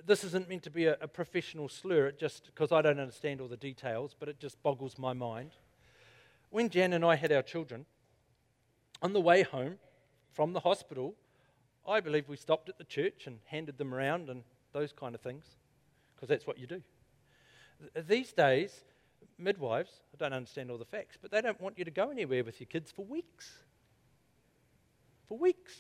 this 0.04 0.24
isn't 0.24 0.50
meant 0.50 0.64
to 0.64 0.72
be 0.72 0.86
a, 0.86 0.98
a 1.02 1.08
professional 1.08 1.70
slur, 1.70 2.08
it 2.08 2.20
just 2.20 2.48
because 2.48 2.72
I 2.72 2.82
don't 2.82 3.00
understand 3.00 3.40
all 3.40 3.48
the 3.48 3.58
details, 3.58 4.16
but 4.20 4.28
it 4.28 4.40
just 4.40 4.62
boggles 4.64 4.98
my 4.98 5.14
mind. 5.14 5.52
When 6.50 6.70
Jan 6.70 6.94
and 6.94 7.06
I 7.06 7.16
had 7.16 7.32
our 7.32 7.44
children, 7.44 7.86
on 9.04 9.14
the 9.14 9.22
way 9.22 9.44
home 9.44 9.76
from 10.34 10.54
the 10.54 10.62
hospital, 10.62 11.14
I 11.88 12.00
believe 12.00 12.28
we 12.28 12.38
stopped 12.38 12.70
at 12.70 12.80
the 12.80 12.84
church 12.86 13.28
and 13.28 13.38
handed 13.46 13.78
them 13.78 13.94
around 13.94 14.30
and 14.32 14.44
those 14.74 14.92
kind 14.92 15.14
of 15.14 15.22
things, 15.22 15.46
because 16.16 16.28
that's 16.28 16.48
what 16.48 16.58
you 16.58 16.66
do. 16.66 16.82
These 17.96 18.34
days, 18.34 18.82
midwives, 19.38 19.92
I 20.14 20.18
don't 20.18 20.34
understand 20.34 20.72
all 20.72 20.78
the 20.78 20.86
facts, 20.86 21.18
but 21.22 21.32
they 21.32 21.42
don't 21.42 21.60
want 21.60 21.78
you 21.78 21.86
to 21.86 21.92
go 21.92 22.10
anywhere 22.10 22.44
with 22.44 22.60
your 22.60 22.68
kids 22.68 22.92
for 22.92 23.06
weeks. 23.06 23.60
For 25.28 25.38
weeks. 25.38 25.74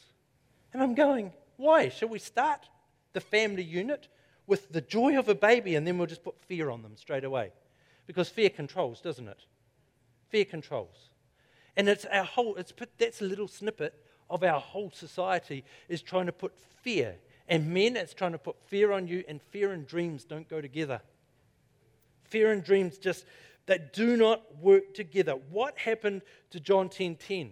And 0.74 0.82
I'm 0.84 0.96
going, 0.96 1.32
why? 1.58 1.90
Shall 1.90 2.10
we 2.10 2.20
start 2.20 2.68
the 3.14 3.22
family 3.22 3.64
unit 3.64 4.08
with 4.48 4.72
the 4.72 4.82
joy 4.82 5.18
of 5.18 5.30
a 5.30 5.36
baby 5.36 5.76
and 5.76 5.88
then 5.88 5.98
we'll 5.98 6.08
just 6.08 6.24
put 6.24 6.40
fear 6.42 6.70
on 6.70 6.82
them 6.82 6.98
straight 6.98 7.24
away? 7.24 7.52
Because 8.08 8.30
fear 8.30 8.50
controls, 8.50 9.02
doesn't 9.02 9.28
it? 9.28 9.46
Fear 10.30 10.46
controls. 10.46 11.10
And 11.78 11.90
it's 11.90 12.06
our 12.06 12.24
whole, 12.24 12.56
it's 12.56 12.72
put, 12.72 12.98
that's 12.98 13.22
a 13.22 13.26
little 13.26 13.48
snippet 13.48 13.94
of 14.30 14.44
our 14.44 14.60
whole 14.60 14.92
society 14.92 15.64
is 15.88 16.02
trying 16.02 16.26
to 16.26 16.32
put 16.32 16.54
fear. 16.82 17.16
And 17.48 17.74
men, 17.74 17.96
it's 17.96 18.14
trying 18.14 18.32
to 18.32 18.38
put 18.38 18.60
fear 18.64 18.92
on 18.92 19.08
you, 19.08 19.24
and 19.28 19.42
fear 19.42 19.72
and 19.72 19.86
dreams 19.86 20.26
don't 20.26 20.50
go 20.50 20.62
together. 20.62 21.02
Fear 22.36 22.52
and 22.52 22.66
dreams 22.66 22.98
just 22.98 23.24
that 23.66 23.94
do 23.94 24.18
not 24.18 24.58
work 24.58 24.94
together. 24.94 25.38
What 25.52 25.78
happened 25.78 26.22
to 26.50 26.60
John 26.60 26.90
10:10? 26.90 27.16
10, 27.16 27.16
10? 27.16 27.52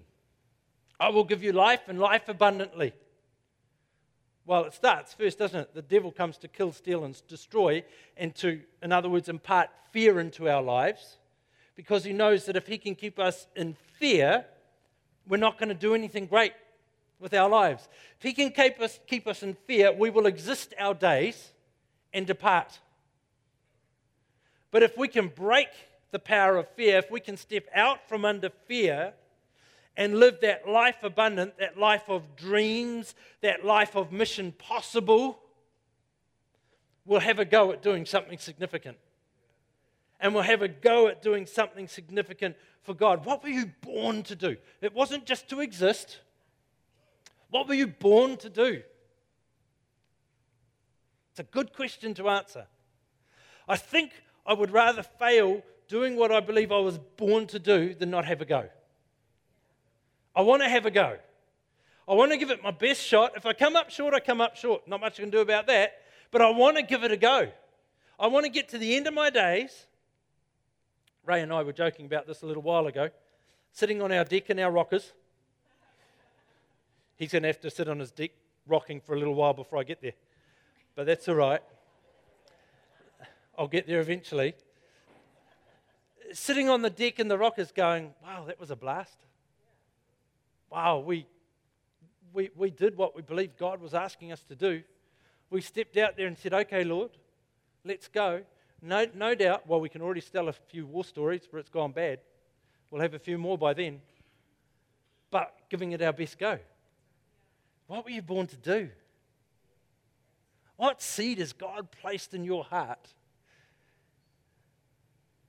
I 0.99 1.07
will 1.07 1.23
give 1.23 1.41
you 1.41 1.53
life 1.53 1.83
and 1.87 1.97
life 1.97 2.27
abundantly. 2.27 2.91
Well, 4.45 4.65
it 4.65 4.73
starts 4.73 5.13
first, 5.13 5.39
doesn't 5.39 5.57
it? 5.57 5.73
The 5.73 5.81
devil 5.81 6.11
comes 6.11 6.37
to 6.39 6.49
kill, 6.49 6.73
steal, 6.73 7.05
and 7.05 7.15
destroy, 7.29 7.85
and 8.17 8.35
to, 8.35 8.61
in 8.81 8.91
other 8.91 9.07
words, 9.07 9.29
impart 9.29 9.69
fear 9.93 10.19
into 10.19 10.49
our 10.49 10.61
lives 10.61 11.15
because 11.75 12.03
he 12.03 12.11
knows 12.11 12.43
that 12.47 12.57
if 12.57 12.67
he 12.67 12.77
can 12.77 12.93
keep 12.93 13.19
us 13.19 13.47
in 13.55 13.77
fear, 13.97 14.43
we're 15.25 15.37
not 15.37 15.57
going 15.57 15.69
to 15.69 15.75
do 15.75 15.95
anything 15.95 16.25
great 16.25 16.51
with 17.21 17.33
our 17.33 17.47
lives. 17.47 17.87
If 18.17 18.23
he 18.23 18.33
can 18.33 18.51
keep 18.51 18.81
us, 18.81 18.99
keep 19.07 19.27
us 19.27 19.43
in 19.43 19.53
fear, 19.65 19.93
we 19.93 20.09
will 20.09 20.25
exist 20.25 20.73
our 20.77 20.93
days 20.93 21.53
and 22.11 22.27
depart. 22.27 22.81
But 24.73 24.81
if 24.81 24.97
we 24.97 25.07
can 25.07 25.27
break 25.27 25.67
the 26.09 26.17
power 26.17 26.57
of 26.57 26.67
fear, 26.67 26.97
if 26.97 27.11
we 27.11 27.19
can 27.19 27.37
step 27.37 27.67
out 27.75 28.09
from 28.09 28.25
under 28.25 28.49
fear 28.49 29.13
and 29.95 30.19
live 30.19 30.39
that 30.41 30.67
life 30.67 31.03
abundant, 31.03 31.59
that 31.59 31.77
life 31.77 32.09
of 32.09 32.35
dreams, 32.35 33.13
that 33.41 33.63
life 33.63 33.95
of 33.95 34.11
mission 34.11 34.51
possible, 34.51 35.37
we'll 37.05 37.19
have 37.19 37.37
a 37.37 37.45
go 37.45 37.71
at 37.71 37.83
doing 37.83 38.03
something 38.03 38.39
significant 38.39 38.97
and 40.19 40.33
we'll 40.33 40.41
have 40.41 40.63
a 40.63 40.67
go 40.67 41.07
at 41.07 41.21
doing 41.21 41.45
something 41.45 41.87
significant 41.87 42.55
for 42.81 42.95
God. 42.95 43.25
What 43.25 43.43
were 43.43 43.49
you 43.49 43.67
born 43.81 44.23
to 44.23 44.35
do? 44.35 44.57
It 44.81 44.95
wasn't 44.95 45.27
just 45.27 45.47
to 45.49 45.59
exist. 45.59 46.19
What 47.51 47.67
were 47.67 47.75
you 47.75 47.85
born 47.85 48.37
to 48.37 48.49
do? 48.49 48.81
It's 51.29 51.39
a 51.39 51.43
good 51.43 51.73
question 51.73 52.15
to 52.15 52.29
answer. 52.29 52.65
I 53.67 53.77
think 53.77 54.13
I 54.45 54.53
would 54.53 54.71
rather 54.71 55.03
fail 55.03 55.61
doing 55.87 56.15
what 56.15 56.31
I 56.31 56.39
believe 56.39 56.71
I 56.71 56.79
was 56.79 56.97
born 56.97 57.47
to 57.47 57.59
do 57.59 57.93
than 57.93 58.09
not 58.09 58.25
have 58.25 58.41
a 58.41 58.45
go. 58.45 58.69
I 60.35 60.41
want 60.41 60.61
to 60.63 60.69
have 60.69 60.85
a 60.85 60.91
go. 60.91 61.17
I 62.07 62.13
want 62.13 62.31
to 62.31 62.37
give 62.37 62.51
it 62.51 62.63
my 62.63 62.71
best 62.71 63.01
shot. 63.01 63.33
If 63.35 63.45
I 63.45 63.53
come 63.53 63.75
up 63.75 63.89
short, 63.89 64.13
I 64.13 64.19
come 64.19 64.41
up 64.41 64.57
short. 64.57 64.87
Not 64.87 64.99
much 64.99 65.19
I 65.19 65.23
can 65.23 65.29
do 65.29 65.39
about 65.39 65.67
that, 65.67 65.93
but 66.31 66.41
I 66.41 66.49
want 66.49 66.77
to 66.77 66.83
give 66.83 67.03
it 67.03 67.11
a 67.11 67.17
go. 67.17 67.49
I 68.19 68.27
want 68.27 68.45
to 68.45 68.51
get 68.51 68.69
to 68.69 68.77
the 68.77 68.95
end 68.95 69.07
of 69.07 69.13
my 69.13 69.29
days 69.29 69.85
Ray 71.25 71.41
and 71.41 71.53
I 71.53 71.63
were 71.63 71.71
joking 71.71 72.05
about 72.05 72.27
this 72.27 72.41
a 72.41 72.45
little 72.45 72.63
while 72.63 72.87
ago. 72.87 73.09
Sitting 73.71 74.01
on 74.01 74.11
our 74.11 74.25
deck 74.25 74.49
in 74.49 74.59
our 74.59 74.71
rockers. 74.71 75.13
He's 77.15 77.31
going 77.31 77.43
to 77.43 77.47
have 77.47 77.61
to 77.61 77.69
sit 77.69 77.87
on 77.87 77.99
his 77.99 78.11
deck 78.11 78.31
rocking 78.67 78.99
for 78.99 79.15
a 79.15 79.19
little 79.19 79.33
while 79.33 79.53
before 79.53 79.79
I 79.79 79.83
get 79.83 80.01
there. 80.01 80.13
But 80.95 81.05
that's 81.05 81.27
all 81.29 81.35
right. 81.35 81.61
I'll 83.57 83.67
get 83.67 83.87
there 83.87 83.99
eventually. 83.99 84.55
Sitting 86.31 86.69
on 86.69 86.81
the 86.81 86.89
deck 86.89 87.19
in 87.19 87.27
the 87.27 87.37
rockers 87.37 87.71
going, 87.71 88.13
wow, 88.23 88.45
that 88.47 88.59
was 88.59 88.71
a 88.71 88.75
blast. 88.75 89.17
Wow, 90.71 90.99
we, 90.99 91.27
we, 92.33 92.49
we 92.55 92.71
did 92.71 92.97
what 92.97 93.15
we 93.15 93.21
believed 93.21 93.57
God 93.57 93.79
was 93.79 93.93
asking 93.93 94.31
us 94.31 94.41
to 94.43 94.55
do. 94.55 94.81
We 95.51 95.61
stepped 95.61 95.97
out 95.97 96.17
there 96.17 96.25
and 96.25 96.37
said, 96.37 96.53
okay, 96.53 96.83
Lord, 96.83 97.11
let's 97.85 98.07
go. 98.07 98.41
No, 98.81 99.05
no 99.13 99.35
doubt, 99.35 99.67
well, 99.67 99.79
we 99.79 99.89
can 99.89 100.01
already 100.01 100.21
tell 100.21 100.49
a 100.49 100.53
few 100.53 100.87
war 100.87 101.03
stories 101.03 101.47
where 101.51 101.59
it's 101.59 101.69
gone 101.69 101.91
bad. 101.91 102.19
We'll 102.89 103.01
have 103.01 103.13
a 103.13 103.19
few 103.19 103.37
more 103.37 103.57
by 103.57 103.73
then. 103.73 104.01
But 105.29 105.55
giving 105.69 105.91
it 105.91 106.01
our 106.01 106.13
best 106.13 106.39
go. 106.39 106.57
What 107.87 108.03
were 108.03 108.11
you 108.11 108.21
born 108.21 108.47
to 108.47 108.57
do? 108.57 108.89
What 110.75 111.01
seed 111.01 111.37
has 111.37 111.53
God 111.53 111.89
placed 111.91 112.33
in 112.33 112.43
your 112.43 112.63
heart? 112.63 113.13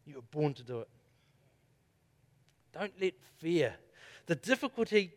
You 0.06 0.16
were 0.16 0.22
born 0.22 0.54
to 0.54 0.62
do 0.62 0.80
it. 0.80 0.88
Don't 2.72 2.92
let 3.00 3.14
fear. 3.38 3.74
The 4.26 4.34
difficulty, 4.34 5.12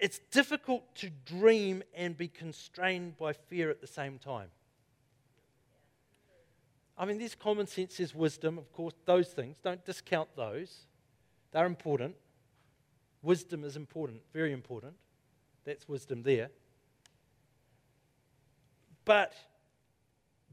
it's 0.00 0.20
difficult 0.30 0.94
to 0.96 1.10
dream 1.24 1.82
and 1.94 2.16
be 2.16 2.28
constrained 2.28 3.16
by 3.16 3.32
fear 3.32 3.70
at 3.70 3.80
the 3.80 3.86
same 3.86 4.18
time. 4.18 4.48
I 6.98 7.04
mean, 7.04 7.18
there's 7.18 7.34
common 7.34 7.66
sense, 7.66 7.98
there's 7.98 8.14
wisdom, 8.14 8.56
of 8.56 8.72
course, 8.72 8.94
those 9.04 9.28
things. 9.28 9.58
Don't 9.62 9.84
discount 9.84 10.28
those. 10.34 10.86
They're 11.52 11.66
important. 11.66 12.16
Wisdom 13.22 13.64
is 13.64 13.76
important, 13.76 14.20
very 14.32 14.52
important. 14.52 14.94
That's 15.64 15.88
wisdom 15.88 16.22
there. 16.22 16.50
But 19.04 19.34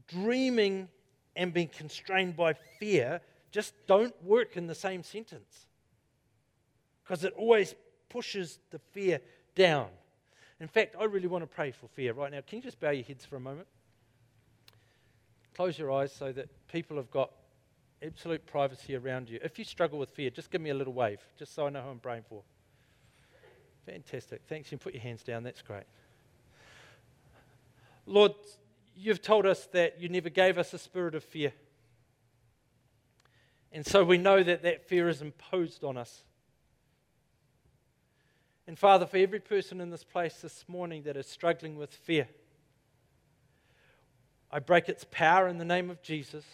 dreaming 0.08 0.88
and 1.36 1.52
being 1.52 1.68
constrained 1.68 2.36
by 2.36 2.54
fear 2.78 3.20
just 3.50 3.74
don't 3.86 4.14
work 4.24 4.56
in 4.56 4.66
the 4.66 4.74
same 4.74 5.02
sentence 5.02 5.66
because 7.02 7.24
it 7.24 7.32
always 7.36 7.74
pushes 8.08 8.58
the 8.70 8.78
fear 8.78 9.20
down. 9.54 9.88
In 10.60 10.68
fact, 10.68 10.96
I 10.98 11.04
really 11.04 11.28
want 11.28 11.42
to 11.42 11.46
pray 11.46 11.70
for 11.70 11.88
fear 11.88 12.12
right 12.12 12.30
now. 12.30 12.40
Can 12.46 12.58
you 12.58 12.62
just 12.62 12.80
bow 12.80 12.90
your 12.90 13.04
heads 13.04 13.24
for 13.24 13.36
a 13.36 13.40
moment? 13.40 13.66
Close 15.54 15.78
your 15.78 15.92
eyes 15.92 16.12
so 16.12 16.32
that 16.32 16.48
people 16.68 16.96
have 16.96 17.10
got 17.10 17.30
absolute 18.02 18.44
privacy 18.46 18.96
around 18.96 19.28
you. 19.28 19.38
If 19.42 19.58
you 19.58 19.64
struggle 19.64 19.98
with 19.98 20.10
fear, 20.10 20.30
just 20.30 20.50
give 20.50 20.60
me 20.60 20.70
a 20.70 20.74
little 20.74 20.92
wave, 20.92 21.20
just 21.38 21.54
so 21.54 21.66
I 21.66 21.70
know 21.70 21.82
who 21.82 21.90
I'm 21.90 22.00
praying 22.00 22.24
for. 22.28 22.42
Fantastic. 23.86 24.42
Thanks. 24.48 24.72
You 24.72 24.78
can 24.78 24.82
put 24.82 24.94
your 24.94 25.02
hands 25.02 25.22
down. 25.22 25.42
That's 25.42 25.62
great. 25.62 25.84
Lord, 28.06 28.32
you've 28.96 29.22
told 29.22 29.46
us 29.46 29.66
that 29.72 30.00
you 30.00 30.08
never 30.08 30.28
gave 30.28 30.58
us 30.58 30.72
a 30.72 30.78
spirit 30.78 31.14
of 31.14 31.24
fear. 31.24 31.52
And 33.72 33.84
so 33.84 34.04
we 34.04 34.18
know 34.18 34.42
that 34.42 34.62
that 34.62 34.88
fear 34.88 35.08
is 35.08 35.20
imposed 35.20 35.82
on 35.82 35.96
us. 35.96 36.22
And 38.66 38.78
Father, 38.78 39.04
for 39.04 39.16
every 39.16 39.40
person 39.40 39.80
in 39.80 39.90
this 39.90 40.04
place 40.04 40.36
this 40.40 40.64
morning 40.68 41.02
that 41.02 41.16
is 41.16 41.26
struggling 41.26 41.76
with 41.76 41.92
fear, 41.92 42.28
I 44.50 44.60
break 44.60 44.88
its 44.88 45.04
power 45.10 45.48
in 45.48 45.58
the 45.58 45.64
name 45.64 45.90
of 45.90 46.00
Jesus. 46.02 46.44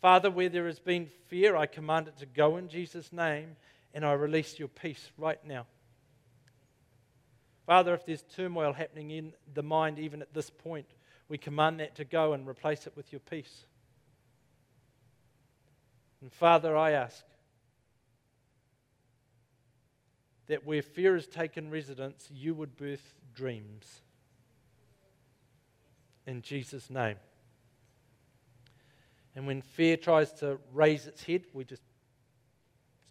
Father, 0.00 0.30
where 0.30 0.48
there 0.48 0.66
has 0.66 0.78
been 0.78 1.10
fear, 1.28 1.54
I 1.54 1.66
command 1.66 2.08
it 2.08 2.16
to 2.18 2.26
go 2.26 2.56
in 2.56 2.68
Jesus' 2.68 3.12
name, 3.12 3.56
and 3.92 4.04
I 4.04 4.12
release 4.14 4.58
your 4.58 4.68
peace 4.68 5.10
right 5.18 5.42
now. 5.44 5.66
Father, 7.66 7.92
if 7.94 8.06
there's 8.06 8.22
turmoil 8.22 8.72
happening 8.72 9.10
in 9.10 9.32
the 9.52 9.62
mind 9.62 9.98
even 9.98 10.22
at 10.22 10.32
this 10.32 10.50
point, 10.50 10.86
we 11.28 11.38
command 11.38 11.80
that 11.80 11.96
to 11.96 12.04
go 12.04 12.32
and 12.32 12.46
replace 12.46 12.86
it 12.86 12.92
with 12.96 13.12
your 13.12 13.20
peace. 13.20 13.64
And 16.20 16.32
Father, 16.32 16.76
I 16.76 16.92
ask 16.92 17.24
that 20.46 20.64
where 20.64 20.82
fear 20.82 21.14
has 21.14 21.26
taken 21.26 21.70
residence, 21.70 22.28
you 22.32 22.54
would 22.54 22.76
birth 22.76 23.14
dreams 23.34 24.02
in 26.26 26.42
Jesus' 26.42 26.90
name. 26.90 27.16
And 29.34 29.46
when 29.46 29.60
fear 29.60 29.96
tries 29.96 30.32
to 30.34 30.58
raise 30.72 31.06
its 31.06 31.22
head, 31.22 31.44
we 31.52 31.64
just 31.64 31.82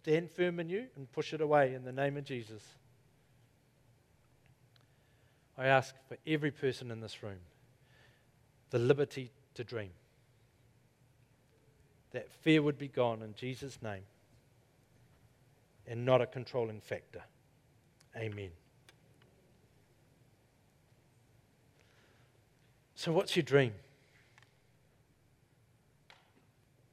stand 0.02 0.30
firm 0.30 0.58
in 0.58 0.68
you 0.68 0.86
and 0.96 1.10
push 1.12 1.32
it 1.32 1.40
away 1.40 1.74
in 1.74 1.84
the 1.84 1.92
name 1.92 2.16
of 2.16 2.24
Jesus. 2.24 2.62
I 5.58 5.66
ask 5.66 5.94
for 6.08 6.16
every 6.26 6.50
person 6.50 6.90
in 6.90 7.00
this 7.00 7.22
room 7.22 7.38
the 8.70 8.78
liberty 8.78 9.30
to 9.54 9.64
dream. 9.64 9.90
that 12.12 12.30
fear 12.30 12.62
would 12.62 12.78
be 12.78 12.88
gone 12.88 13.20
in 13.20 13.34
Jesus' 13.34 13.78
name 13.82 14.04
and 15.86 16.06
not 16.06 16.22
a 16.22 16.26
controlling 16.26 16.80
factor. 16.80 17.20
Amen. 18.16 18.48
So, 22.94 23.12
what's 23.12 23.36
your 23.36 23.42
dream? 23.42 23.72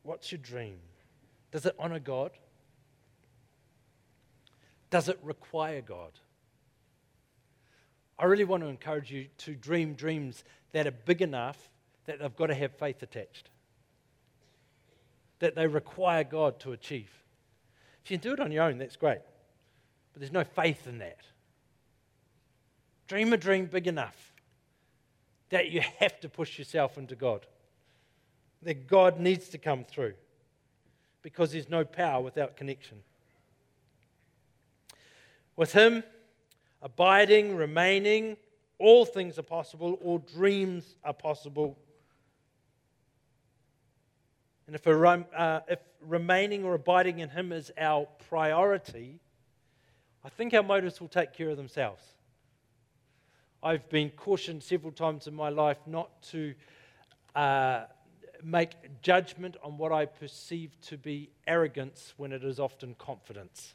What's 0.04 0.32
your 0.32 0.40
dream? 0.40 0.76
Does 1.52 1.66
it 1.66 1.76
honor 1.80 2.00
God? 2.00 2.32
Does 4.90 5.08
it 5.08 5.18
require 5.24 5.82
God? 5.82 6.12
I 8.20 8.26
really 8.26 8.44
want 8.44 8.62
to 8.64 8.68
encourage 8.68 9.10
you 9.10 9.28
to 9.40 9.56
dream 9.56 9.94
dreams 9.94 10.44
that 10.74 10.86
are 10.86 10.92
big 10.92 11.22
enough 11.22 11.70
that 12.06 12.20
they've 12.20 12.36
got 12.36 12.48
to 12.48 12.56
have 12.56 12.74
faith 12.74 13.02
attached, 13.02 13.50
that 15.40 15.56
they 15.56 15.66
require 15.68 16.24
God 16.24 16.60
to 16.62 16.74
achieve. 16.74 17.12
If 18.04 18.12
you 18.12 18.18
do 18.18 18.34
it 18.34 18.40
on 18.40 18.52
your 18.52 18.64
own, 18.64 18.78
that's 18.78 18.98
great. 18.98 19.22
But 20.12 20.20
there's 20.20 20.32
no 20.32 20.44
faith 20.44 20.86
in 20.88 21.00
that. 21.00 21.22
Dream 23.08 23.32
a 23.32 23.38
dream 23.38 23.68
big 23.68 23.88
enough 23.88 24.34
that 25.50 25.70
you 25.70 25.82
have 26.00 26.20
to 26.22 26.30
push 26.30 26.58
yourself 26.58 26.98
into 26.98 27.16
God, 27.16 27.46
that 28.64 28.88
God 28.88 29.20
needs 29.20 29.50
to 29.50 29.58
come 29.58 29.84
through 29.84 30.14
because 31.22 31.52
there's 31.52 31.70
no 31.70 31.86
power 31.86 32.22
without 32.22 32.58
connection. 32.58 32.98
With 35.56 35.74
Him, 35.74 36.04
abiding, 36.82 37.56
remaining, 37.56 38.38
all 38.80 39.06
things 39.06 39.40
are 39.40 39.44
possible, 39.44 40.00
all 40.04 40.18
dreams 40.20 40.96
are 41.04 41.14
possible. 41.14 41.78
And 44.68 44.76
if, 44.76 44.88
uh, 44.88 45.60
if 45.68 45.80
remaining 46.02 46.64
or 46.64 46.74
abiding 46.74 47.20
in 47.20 47.30
Him 47.30 47.52
is 47.52 47.72
our 47.78 48.08
priority, 48.30 49.20
I 50.24 50.30
think 50.30 50.54
our 50.54 50.64
motives 50.64 51.02
will 51.02 51.10
take 51.10 51.34
care 51.34 51.50
of 51.50 51.58
themselves. 51.58 52.02
I've 53.62 53.88
been 53.90 54.10
cautioned 54.10 54.64
several 54.64 54.92
times 54.92 55.28
in 55.28 55.34
my 55.34 55.50
life 55.50 55.80
not 55.86 56.22
to 56.32 56.54
uh, 57.36 57.84
make 58.44 59.02
judgment 59.02 59.56
on 59.64 59.78
what 59.78 59.92
I 59.92 60.06
perceive 60.06 60.80
to 60.82 60.98
be 60.98 61.30
arrogance 61.48 62.14
when 62.18 62.34
it 62.34 62.44
is 62.44 62.60
often 62.60 62.96
confidence. 62.96 63.74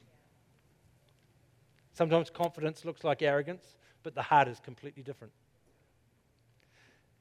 Sometimes 1.94 2.30
confidence 2.30 2.84
looks 2.84 3.02
like 3.02 3.22
arrogance, 3.22 3.77
but 4.02 4.14
the 4.14 4.22
heart 4.22 4.48
is 4.48 4.60
completely 4.60 5.02
different. 5.02 5.32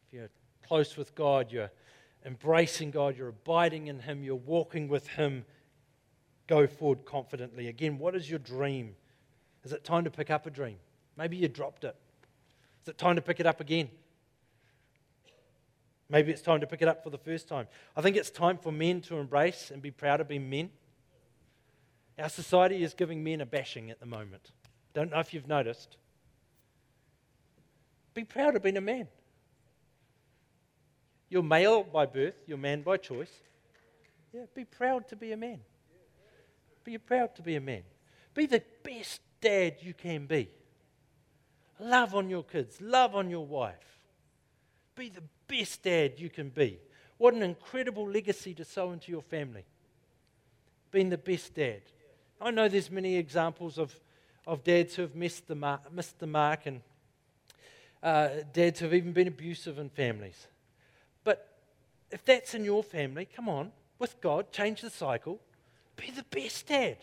If 0.07 0.13
you're 0.13 0.29
close 0.65 0.97
with 0.97 1.15
God, 1.15 1.51
you're 1.51 1.71
embracing 2.25 2.91
God, 2.91 3.17
you're 3.17 3.29
abiding 3.29 3.87
in 3.87 3.99
Him, 3.99 4.23
you're 4.23 4.35
walking 4.35 4.87
with 4.87 5.07
Him, 5.07 5.45
go 6.47 6.67
forward 6.67 7.05
confidently. 7.05 7.67
Again, 7.67 7.97
what 7.97 8.15
is 8.15 8.29
your 8.29 8.39
dream? 8.39 8.95
Is 9.63 9.73
it 9.73 9.83
time 9.83 10.03
to 10.03 10.11
pick 10.11 10.29
up 10.29 10.45
a 10.45 10.49
dream? 10.49 10.77
Maybe 11.17 11.37
you 11.37 11.47
dropped 11.47 11.83
it. 11.83 11.95
Is 12.83 12.89
it 12.89 12.97
time 12.97 13.15
to 13.15 13.21
pick 13.21 13.39
it 13.39 13.45
up 13.45 13.59
again? 13.59 13.89
Maybe 16.09 16.31
it's 16.31 16.41
time 16.41 16.61
to 16.61 16.67
pick 16.67 16.81
it 16.81 16.87
up 16.87 17.03
for 17.03 17.09
the 17.09 17.17
first 17.17 17.49
time. 17.49 17.67
I 17.95 18.01
think 18.01 18.15
it's 18.15 18.29
time 18.29 18.57
for 18.57 18.71
men 18.71 19.01
to 19.01 19.17
embrace 19.17 19.71
and 19.71 19.81
be 19.81 19.91
proud 19.91 20.21
of 20.21 20.29
being 20.29 20.49
men. 20.49 20.69
Our 22.17 22.29
society 22.29 22.81
is 22.83 22.93
giving 22.93 23.23
men 23.23 23.41
a 23.41 23.45
bashing 23.45 23.91
at 23.91 23.99
the 23.99 24.05
moment. 24.05 24.51
Don't 24.93 25.11
know 25.11 25.19
if 25.19 25.33
you've 25.33 25.47
noticed. 25.47 25.97
Be 28.17 28.23
proud 28.23 28.55
of 28.55 28.63
being 28.63 28.77
a 28.77 28.81
man. 28.81 29.07
You're 31.29 31.43
male 31.43 31.83
by 31.83 32.07
birth, 32.07 32.33
you're 32.47 32.57
man 32.57 32.81
by 32.81 32.97
choice. 32.97 33.29
Yeah, 34.33 34.45
be 34.55 34.65
proud 34.65 35.07
to 35.09 35.15
be 35.15 35.33
a 35.33 35.37
man. 35.37 35.59
Be 36.83 36.97
proud 36.97 37.35
to 37.35 37.43
be 37.43 37.57
a 37.57 37.61
man. 37.61 37.83
Be 38.33 38.47
the 38.47 38.63
best 38.81 39.21
dad 39.39 39.75
you 39.81 39.93
can 39.93 40.25
be. 40.25 40.49
Love 41.79 42.15
on 42.15 42.27
your 42.27 42.41
kids, 42.41 42.81
love 42.81 43.13
on 43.15 43.29
your 43.29 43.45
wife. 43.45 43.99
Be 44.95 45.09
the 45.09 45.21
best 45.47 45.83
dad 45.83 46.13
you 46.17 46.31
can 46.31 46.49
be. 46.49 46.79
What 47.19 47.35
an 47.35 47.43
incredible 47.43 48.09
legacy 48.09 48.55
to 48.55 48.65
sow 48.65 48.93
into 48.93 49.11
your 49.11 49.21
family. 49.21 49.65
Being 50.89 51.09
the 51.09 51.19
best 51.19 51.53
dad. 51.53 51.83
I 52.41 52.49
know 52.49 52.67
there's 52.67 52.89
many 52.89 53.15
examples 53.15 53.77
of, 53.77 53.93
of 54.47 54.63
dads 54.63 54.95
who 54.95 55.03
have 55.03 55.13
missed 55.13 55.47
the 55.47 55.53
mark, 55.53 55.93
missed 55.93 56.17
the 56.17 56.25
mark 56.25 56.65
and 56.65 56.81
uh, 58.03 58.29
dads 58.53 58.79
have 58.79 58.93
even 58.93 59.11
been 59.11 59.27
abusive 59.27 59.79
in 59.79 59.89
families. 59.89 60.47
But 61.23 61.47
if 62.11 62.23
that's 62.23 62.53
in 62.53 62.63
your 62.63 62.83
family, 62.83 63.25
come 63.25 63.49
on, 63.49 63.71
with 63.99 64.19
God, 64.21 64.51
change 64.51 64.81
the 64.81 64.89
cycle. 64.89 65.39
Be 65.95 66.11
the 66.11 66.25
best 66.29 66.67
dad. 66.67 66.97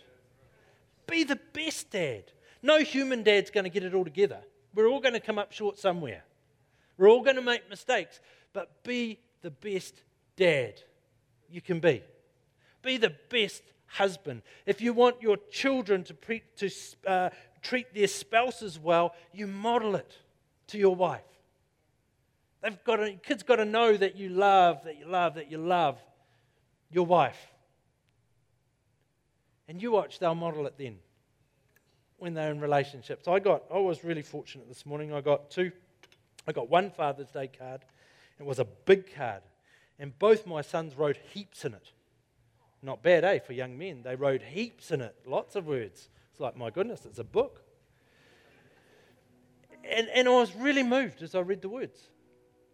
Be 1.06 1.24
the 1.24 1.38
best 1.52 1.90
dad. 1.90 2.24
No 2.62 2.78
human 2.78 3.22
dad's 3.22 3.50
going 3.50 3.64
to 3.64 3.70
get 3.70 3.82
it 3.82 3.94
all 3.94 4.04
together. 4.04 4.40
We're 4.74 4.88
all 4.88 5.00
going 5.00 5.14
to 5.14 5.20
come 5.20 5.38
up 5.38 5.52
short 5.52 5.78
somewhere. 5.78 6.24
We're 6.96 7.10
all 7.10 7.22
going 7.22 7.36
to 7.36 7.42
make 7.42 7.68
mistakes, 7.68 8.20
but 8.52 8.82
be 8.84 9.18
the 9.42 9.50
best 9.50 10.02
dad 10.36 10.80
you 11.50 11.60
can 11.60 11.80
be. 11.80 12.02
Be 12.82 12.96
the 12.96 13.14
best 13.28 13.62
husband. 13.86 14.42
If 14.66 14.80
you 14.80 14.92
want 14.92 15.20
your 15.20 15.36
children 15.50 16.04
to, 16.04 16.14
pre- 16.14 16.42
to 16.56 16.70
uh, 17.06 17.30
treat 17.62 17.94
their 17.94 18.06
spouses 18.06 18.78
well, 18.78 19.14
you 19.32 19.46
model 19.46 19.96
it 19.96 20.18
to 20.68 20.78
your 20.78 20.94
wife. 20.94 21.20
They've 22.62 22.82
got 22.84 22.96
to, 22.96 23.12
kids 23.14 23.42
got 23.42 23.56
to 23.56 23.64
know 23.64 23.96
that 23.96 24.16
you 24.16 24.30
love, 24.30 24.84
that 24.84 24.98
you 24.98 25.06
love, 25.06 25.34
that 25.34 25.50
you 25.50 25.58
love 25.58 25.98
your 26.90 27.06
wife. 27.06 27.38
And 29.68 29.80
you 29.82 29.92
watch, 29.92 30.18
they'll 30.18 30.34
model 30.34 30.66
it 30.66 30.74
then 30.78 30.98
when 32.18 32.34
they're 32.34 32.50
in 32.50 32.60
relationships. 32.60 33.28
I 33.28 33.38
got, 33.38 33.64
I 33.72 33.78
was 33.78 34.04
really 34.04 34.22
fortunate 34.22 34.68
this 34.68 34.86
morning. 34.86 35.12
I 35.12 35.20
got 35.20 35.50
two 35.50 35.72
I 36.46 36.52
got 36.52 36.68
one 36.68 36.90
Father's 36.90 37.30
Day 37.30 37.48
card. 37.48 37.82
It 38.38 38.46
was 38.46 38.58
a 38.58 38.64
big 38.64 39.14
card. 39.14 39.42
And 39.98 40.18
both 40.18 40.46
my 40.46 40.62
sons 40.62 40.96
wrote 40.96 41.16
heaps 41.32 41.64
in 41.64 41.74
it. 41.74 41.92
Not 42.82 43.02
bad, 43.02 43.24
eh, 43.24 43.38
for 43.38 43.52
young 43.52 43.78
men. 43.78 44.02
They 44.02 44.16
wrote 44.16 44.42
heaps 44.42 44.90
in 44.90 45.00
it, 45.00 45.16
lots 45.26 45.56
of 45.56 45.66
words. 45.66 46.08
It's 46.30 46.40
like, 46.40 46.56
my 46.56 46.70
goodness, 46.70 47.06
it's 47.06 47.18
a 47.18 47.24
book. 47.24 47.63
And, 49.90 50.08
and 50.08 50.28
I 50.28 50.32
was 50.32 50.54
really 50.54 50.82
moved 50.82 51.22
as 51.22 51.34
I 51.34 51.40
read 51.40 51.62
the 51.62 51.68
words. 51.68 52.08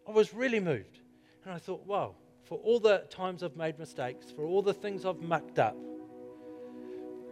I 0.07 0.11
was 0.11 0.33
really 0.33 0.59
moved. 0.59 0.99
And 1.43 1.53
I 1.53 1.57
thought, 1.57 1.85
wow, 1.85 2.15
for 2.45 2.57
all 2.59 2.79
the 2.79 2.99
times 3.09 3.43
I've 3.43 3.55
made 3.55 3.79
mistakes, 3.79 4.31
for 4.31 4.45
all 4.45 4.61
the 4.61 4.73
things 4.73 5.05
I've 5.05 5.21
mucked 5.21 5.59
up, 5.59 5.75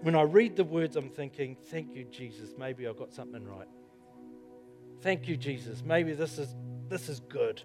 when 0.01 0.15
I 0.15 0.21
read 0.21 0.55
the 0.55 0.63
words, 0.63 0.95
I'm 0.95 1.09
thinking, 1.09 1.57
thank 1.69 1.93
you, 1.93 2.05
Jesus, 2.05 2.51
maybe 2.57 2.87
I 2.87 2.93
got 2.93 3.13
something 3.13 3.45
right. 3.45 3.67
Thank 5.01 5.27
you, 5.27 5.37
Jesus. 5.37 5.83
Maybe 5.83 6.13
this 6.13 6.37
is, 6.37 6.55
this 6.87 7.09
is 7.09 7.19
good. 7.19 7.61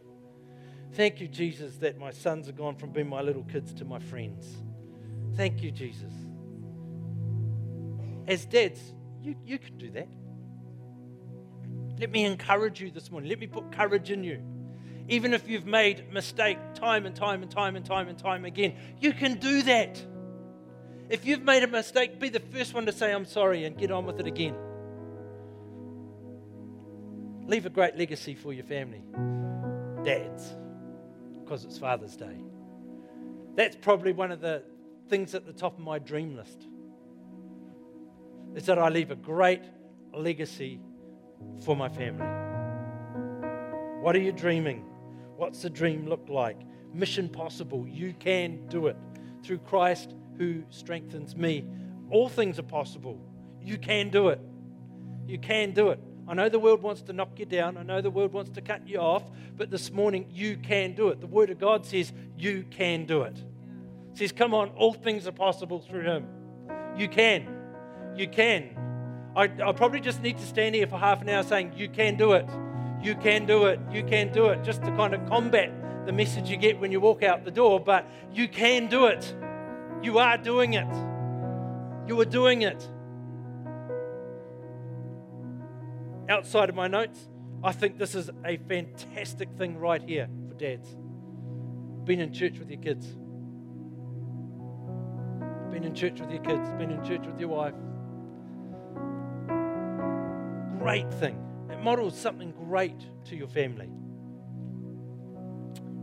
Thank 0.92 1.20
you, 1.20 1.29
Jesus, 1.29 1.77
that 1.77 1.98
my 1.98 2.11
sons 2.11 2.46
have 2.46 2.57
gone 2.57 2.77
from 2.77 2.90
being 2.90 3.09
my 3.09 3.20
little 3.20 3.44
kids 3.44 3.72
to 3.74 3.85
my 3.85 3.98
friends. 3.98 4.46
Thank 5.37 5.62
you, 5.62 5.70
Jesus. 5.70 6.12
As 8.27 8.46
dads, 8.46 8.81
you, 9.20 9.35
you 9.44 9.59
can 9.59 9.77
do 9.77 9.90
that. 9.90 10.09
Let 11.98 12.11
me 12.11 12.24
encourage 12.24 12.80
you 12.80 12.90
this 12.90 13.11
morning. 13.11 13.28
Let 13.28 13.38
me 13.38 13.46
put 13.46 13.70
courage 13.72 14.11
in 14.11 14.24
you. 14.24 14.42
Even 15.09 15.35
if 15.35 15.48
you've 15.48 15.66
made 15.66 16.12
mistake 16.12 16.59
time 16.74 17.07
and 17.07 17.14
time 17.14 17.42
and 17.42 17.50
time 17.50 17.76
and 17.76 17.85
time 17.85 18.09
and 18.09 18.18
time 18.18 18.44
again, 18.44 18.74
you 19.00 19.12
can 19.12 19.35
do 19.38 19.62
that. 19.62 20.02
If 21.09 21.26
you've 21.26 21.42
made 21.42 21.62
a 21.62 21.68
mistake, 21.68 22.18
be 22.18 22.30
the 22.30 22.40
first 22.40 22.72
one 22.72 22.87
to 22.87 22.92
say, 22.92 23.12
I'm 23.12 23.26
sorry, 23.26 23.64
and 23.64 23.76
get 23.76 23.90
on 23.90 24.07
with 24.07 24.18
it 24.18 24.26
again. 24.26 24.57
Leave 27.46 27.66
a 27.66 27.70
great 27.70 27.96
legacy 27.96 28.35
for 28.35 28.52
your 28.52 28.64
family. 28.64 29.04
Dads, 30.02 30.54
because 31.42 31.64
it's 31.64 31.78
Father's 31.78 32.16
Day. 32.16 32.38
That's 33.54 33.76
probably 33.76 34.12
one 34.12 34.33
of 34.33 34.40
the 34.40 34.62
things 35.09 35.35
at 35.35 35.46
the 35.46 35.52
top 35.52 35.78
of 35.78 35.85
my 35.85 35.98
dream 35.98 36.35
list. 36.35 36.66
Is 38.54 38.64
that 38.66 38.78
I 38.78 38.88
leave 38.88 39.11
a 39.11 39.16
great 39.16 39.62
legacy 40.14 40.80
for 41.64 41.76
my 41.76 41.88
family. 41.88 42.26
What 44.00 44.14
are 44.14 44.20
you 44.20 44.33
dreaming? 44.33 44.85
What's 45.37 45.62
the 45.62 45.70
dream 45.70 46.07
look 46.07 46.28
like? 46.28 46.59
Mission 46.92 47.28
possible. 47.28 47.87
You 47.88 48.14
can 48.18 48.66
do 48.68 48.87
it. 48.87 48.96
Through 49.42 49.59
Christ 49.59 50.14
who 50.38 50.62
strengthens 50.70 51.37
me. 51.37 51.64
All 52.11 52.28
things 52.28 52.59
are 52.59 52.64
possible. 52.64 53.18
You 53.62 53.78
can 53.78 54.11
do 54.11 54.28
it. 54.28 54.40
You 55.26 55.38
can 55.38 55.72
do 55.72 55.88
it. 55.88 55.98
I 56.26 56.35
know 56.35 56.48
the 56.48 56.59
world 56.59 56.83
wants 56.83 57.02
to 57.02 57.12
knock 57.12 57.38
you 57.38 57.44
down. 57.46 57.76
I 57.76 57.83
know 57.83 58.00
the 58.00 58.11
world 58.11 58.33
wants 58.33 58.50
to 58.52 58.61
cut 58.61 58.87
you 58.87 58.98
off. 58.98 59.24
But 59.57 59.70
this 59.70 59.90
morning, 59.90 60.26
you 60.30 60.57
can 60.57 60.94
do 60.94 61.09
it. 61.09 61.20
The 61.20 61.26
Word 61.26 61.50
of 61.50 61.59
God 61.59 61.85
says 61.85 62.12
you 62.37 62.64
can 62.70 63.07
do 63.07 63.22
it. 63.22 63.37
It 64.12 64.18
says, 64.18 64.33
come 64.33 64.54
on, 64.54 64.70
all 64.70 64.92
things 64.92 65.26
are 65.26 65.33
possible 65.33 65.80
through 65.80 66.02
Him. 66.02 66.26
You 66.96 67.09
can. 67.09 67.48
You 68.16 68.28
can. 68.28 68.76
I, 69.37 69.51
I 69.64 69.73
probably 69.73 70.01
just 70.01 70.23
need 70.23 70.38
to 70.38 70.47
stand 70.47 70.75
here 70.75 70.87
for 70.87 70.99
half 70.99 71.20
an 71.20 71.29
hour 71.29 71.42
saying, 71.42 71.73
You 71.77 71.88
can 71.88 72.16
do 72.16 72.33
it. 72.33 72.49
You 73.03 73.14
can 73.14 73.47
do 73.47 73.66
it. 73.66 73.81
You 73.90 74.05
can 74.05 74.33
do 74.33 74.47
it. 74.47 74.62
Just 74.62 74.83
to 74.83 74.90
kind 74.92 75.14
of 75.14 75.27
combat 75.29 76.07
the 76.07 76.12
message 76.12 76.49
you 76.49 76.57
get 76.57 76.79
when 76.79 76.92
you 76.92 77.01
walk 77.01 77.23
out 77.23 77.44
the 77.44 77.51
door, 77.51 77.81
but 77.81 78.07
you 78.33 78.49
can 78.49 78.88
do 78.88 79.07
it. 79.07 79.35
You 80.03 80.18
are 80.18 80.38
doing 80.38 80.75
it. 80.75 80.92
You 82.07 82.20
are 82.20 82.27
doing 82.27 82.62
it. 82.62 82.88
Outside 86.29 86.68
of 86.68 86.75
my 86.75 86.88
notes, 86.88 87.29
I 87.62 87.73
think 87.73 87.99
this 87.99 88.14
is 88.14 88.31
a 88.44 88.57
fantastic 88.57 89.49
thing 89.57 89.79
right 89.79 90.03
here 90.03 90.29
for 90.49 90.55
dads. 90.55 90.88
Being 92.05 92.20
in 92.20 92.33
church 92.33 92.59
with 92.59 92.70
your 92.70 92.81
kids. 92.81 93.07
Being 95.70 95.85
in 95.85 95.94
church 95.94 96.20
with 96.20 96.31
your 96.31 96.42
kids. 96.42 96.70
Being 96.79 96.90
in 96.90 97.05
church 97.05 97.27
with 97.27 97.40
your 97.40 97.49
wife. 97.49 97.75
Great 100.85 101.11
thing. 101.14 101.42
It 101.70 101.81
models 101.81 102.14
something 102.14 102.53
great 102.53 103.01
to 103.25 103.37
your 103.37 103.49
family. 103.49 103.88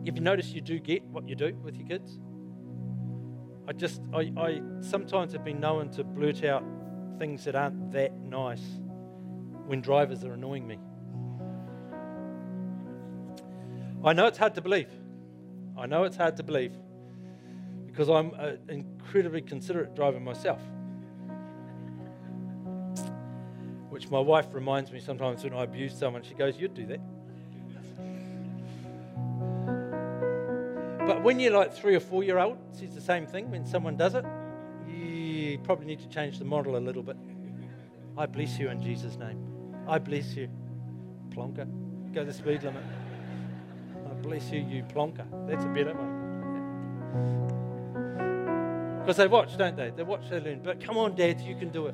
If 0.06 0.16
you 0.16 0.22
notice 0.22 0.48
you 0.54 0.62
do 0.62 0.80
get 0.80 1.04
what 1.04 1.30
you 1.30 1.36
do 1.36 1.54
with 1.64 1.76
your 1.76 1.88
kids, 1.88 2.18
I 3.68 3.74
just, 3.74 4.02
I, 4.12 4.32
I 4.36 4.60
sometimes 4.80 5.34
have 5.34 5.44
been 5.44 5.60
known 5.60 5.92
to 5.92 6.04
blurt 6.04 6.44
out 6.44 6.64
things 7.20 7.44
that 7.44 7.56
aren't 7.56 7.92
that 7.92 8.20
nice 8.22 8.64
when 9.68 9.82
drivers 9.82 10.24
are 10.24 10.34
annoying 10.34 10.66
me. 10.66 10.80
I 14.04 14.14
know 14.14 14.26
it's 14.26 14.40
hard 14.40 14.56
to 14.56 14.62
believe. 14.62 14.90
I 15.78 15.86
know 15.86 16.06
it's 16.06 16.18
hard 16.18 16.38
to 16.38 16.44
believe 16.44 16.74
because 17.86 18.10
I'm 18.10 18.34
an 18.34 18.58
incredibly 18.68 19.44
considerate 19.44 19.96
driver 19.96 20.20
myself. 20.20 20.60
Which 24.02 24.10
my 24.10 24.20
wife 24.20 24.48
reminds 24.52 24.92
me 24.92 25.00
sometimes 25.00 25.44
when 25.44 25.54
I 25.54 25.62
abuse 25.62 25.94
someone, 25.94 26.24
she 26.24 26.34
goes, 26.34 26.58
You'd 26.58 26.74
do 26.74 26.88
that. 26.88 27.00
But 31.06 31.22
when 31.22 31.40
you're 31.40 31.54
like 31.54 31.72
three 31.72 31.94
or 31.94 32.00
four 32.00 32.24
year 32.24 32.40
old, 32.40 32.58
it's 32.82 32.96
the 32.96 33.02
same 33.02 33.28
thing. 33.28 33.52
When 33.52 33.64
someone 33.64 33.98
does 33.98 34.16
it, 34.16 34.26
you 34.88 35.60
probably 35.60 35.86
need 35.86 36.00
to 36.00 36.08
change 36.08 36.40
the 36.40 36.46
model 36.46 36.78
a 36.78 36.80
little 36.80 37.04
bit. 37.04 37.16
I 38.18 38.26
bless 38.26 38.58
you 38.58 38.72
in 38.72 38.82
Jesus' 38.82 39.18
name. 39.18 39.38
I 39.88 40.00
bless 40.00 40.34
you. 40.34 40.50
Plonker. 41.30 41.68
Go 42.12 42.26
the 42.26 42.34
speed 42.34 42.64
limit. 42.64 42.82
I 44.10 44.14
bless 44.16 44.50
you, 44.50 44.62
you 44.62 44.82
plonker. 44.82 45.28
That's 45.48 45.64
a 45.64 45.68
better 45.68 45.94
one. 45.94 46.22
Because 49.02 49.18
they 49.18 49.28
watch, 49.28 49.56
don't 49.58 49.78
they? 49.78 49.92
They 49.92 50.02
watch, 50.02 50.28
they 50.28 50.40
learn. 50.40 50.62
But 50.64 50.84
come 50.84 50.98
on, 50.98 51.14
dads, 51.14 51.44
you 51.44 51.56
can 51.56 51.70
do 51.70 51.86
it. 51.86 51.94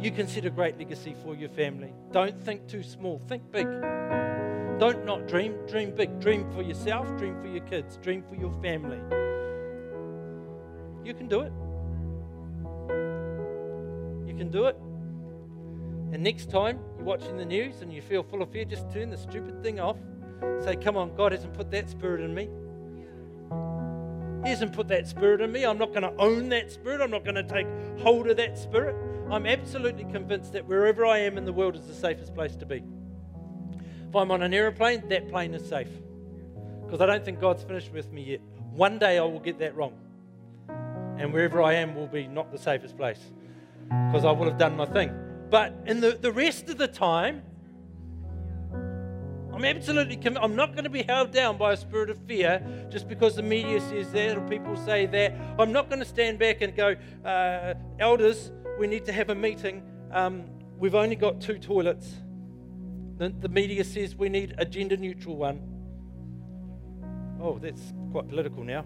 You 0.00 0.12
can 0.12 0.28
set 0.28 0.44
a 0.44 0.50
great 0.50 0.78
legacy 0.78 1.16
for 1.24 1.34
your 1.34 1.48
family. 1.48 1.92
Don't 2.12 2.40
think 2.44 2.68
too 2.68 2.84
small, 2.84 3.20
think 3.26 3.50
big. 3.50 3.66
Don't 4.78 5.04
not 5.04 5.26
dream, 5.26 5.56
dream 5.66 5.90
big. 5.90 6.20
Dream 6.20 6.48
for 6.52 6.62
yourself, 6.62 7.08
dream 7.18 7.40
for 7.40 7.48
your 7.48 7.64
kids, 7.64 7.96
dream 7.96 8.22
for 8.22 8.36
your 8.36 8.52
family. 8.62 9.00
You 11.04 11.14
can 11.14 11.26
do 11.26 11.40
it. 11.40 11.52
You 14.28 14.36
can 14.36 14.50
do 14.52 14.66
it. 14.66 14.76
And 16.12 16.22
next 16.22 16.48
time 16.48 16.78
you're 16.96 17.04
watching 17.04 17.36
the 17.36 17.44
news 17.44 17.82
and 17.82 17.92
you 17.92 18.00
feel 18.00 18.22
full 18.22 18.40
of 18.40 18.52
fear, 18.52 18.64
just 18.64 18.88
turn 18.92 19.10
the 19.10 19.18
stupid 19.18 19.64
thing 19.64 19.80
off. 19.80 19.96
Say, 20.62 20.76
Come 20.76 20.96
on, 20.96 21.12
God 21.16 21.32
hasn't 21.32 21.54
put 21.54 21.72
that 21.72 21.90
spirit 21.90 22.20
in 22.20 22.32
me. 22.32 22.48
He 24.44 24.50
hasn't 24.50 24.74
put 24.74 24.86
that 24.88 25.08
spirit 25.08 25.40
in 25.40 25.50
me. 25.50 25.64
I'm 25.64 25.78
not 25.78 25.88
going 25.88 26.02
to 26.02 26.14
own 26.18 26.48
that 26.50 26.70
spirit. 26.70 27.00
I'm 27.00 27.10
not 27.10 27.24
going 27.24 27.34
to 27.34 27.42
take 27.42 27.66
hold 28.00 28.28
of 28.28 28.36
that 28.36 28.56
spirit. 28.56 28.94
I'm 29.30 29.44
absolutely 29.46 30.04
convinced 30.04 30.54
that 30.54 30.66
wherever 30.66 31.04
I 31.04 31.18
am 31.18 31.36
in 31.36 31.44
the 31.44 31.52
world 31.52 31.76
is 31.76 31.86
the 31.86 31.94
safest 31.94 32.34
place 32.34 32.56
to 32.56 32.66
be. 32.66 32.82
If 34.08 34.16
I'm 34.16 34.30
on 34.30 34.42
an 34.42 34.54
aeroplane, 34.54 35.06
that 35.08 35.28
plane 35.28 35.52
is 35.52 35.68
safe. 35.68 35.90
Because 36.82 37.02
I 37.02 37.06
don't 37.06 37.22
think 37.22 37.38
God's 37.38 37.62
finished 37.62 37.92
with 37.92 38.10
me 38.10 38.22
yet. 38.22 38.40
One 38.72 38.98
day 38.98 39.18
I 39.18 39.22
will 39.22 39.40
get 39.40 39.58
that 39.58 39.76
wrong. 39.76 39.92
And 41.18 41.30
wherever 41.30 41.60
I 41.60 41.74
am 41.74 41.94
will 41.94 42.06
be 42.06 42.26
not 42.26 42.50
the 42.50 42.58
safest 42.58 42.96
place. 42.96 43.20
Because 43.88 44.24
I 44.24 44.30
will 44.30 44.46
have 44.46 44.56
done 44.56 44.76
my 44.76 44.86
thing. 44.86 45.12
But 45.50 45.74
in 45.84 46.00
the, 46.00 46.12
the 46.12 46.32
rest 46.32 46.70
of 46.70 46.78
the 46.78 46.88
time, 46.88 47.42
I'm 49.58 49.64
absolutely 49.64 50.14
convinced. 50.14 50.42
I'm 50.42 50.54
not 50.54 50.72
going 50.72 50.84
to 50.84 50.90
be 50.90 51.02
held 51.02 51.32
down 51.32 51.58
by 51.58 51.72
a 51.72 51.76
spirit 51.76 52.10
of 52.10 52.18
fear 52.26 52.62
just 52.90 53.08
because 53.08 53.34
the 53.34 53.42
media 53.42 53.80
says 53.80 54.12
that 54.12 54.38
or 54.38 54.40
people 54.42 54.76
say 54.76 55.06
that. 55.06 55.34
I'm 55.58 55.72
not 55.72 55.90
going 55.90 55.98
to 55.98 56.04
stand 56.04 56.38
back 56.38 56.62
and 56.62 56.76
go, 56.76 56.94
uh, 57.24 57.74
elders, 57.98 58.52
we 58.78 58.86
need 58.86 59.04
to 59.06 59.12
have 59.12 59.30
a 59.30 59.34
meeting. 59.34 59.82
Um, 60.12 60.44
we've 60.78 60.94
only 60.94 61.16
got 61.16 61.40
two 61.40 61.58
toilets. 61.58 62.14
The, 63.16 63.30
the 63.30 63.48
media 63.48 63.82
says 63.82 64.14
we 64.14 64.28
need 64.28 64.54
a 64.58 64.64
gender 64.64 64.96
neutral 64.96 65.36
one. 65.36 65.60
Oh, 67.40 67.58
that's 67.58 67.92
quite 68.12 68.28
political 68.28 68.62
now. 68.62 68.84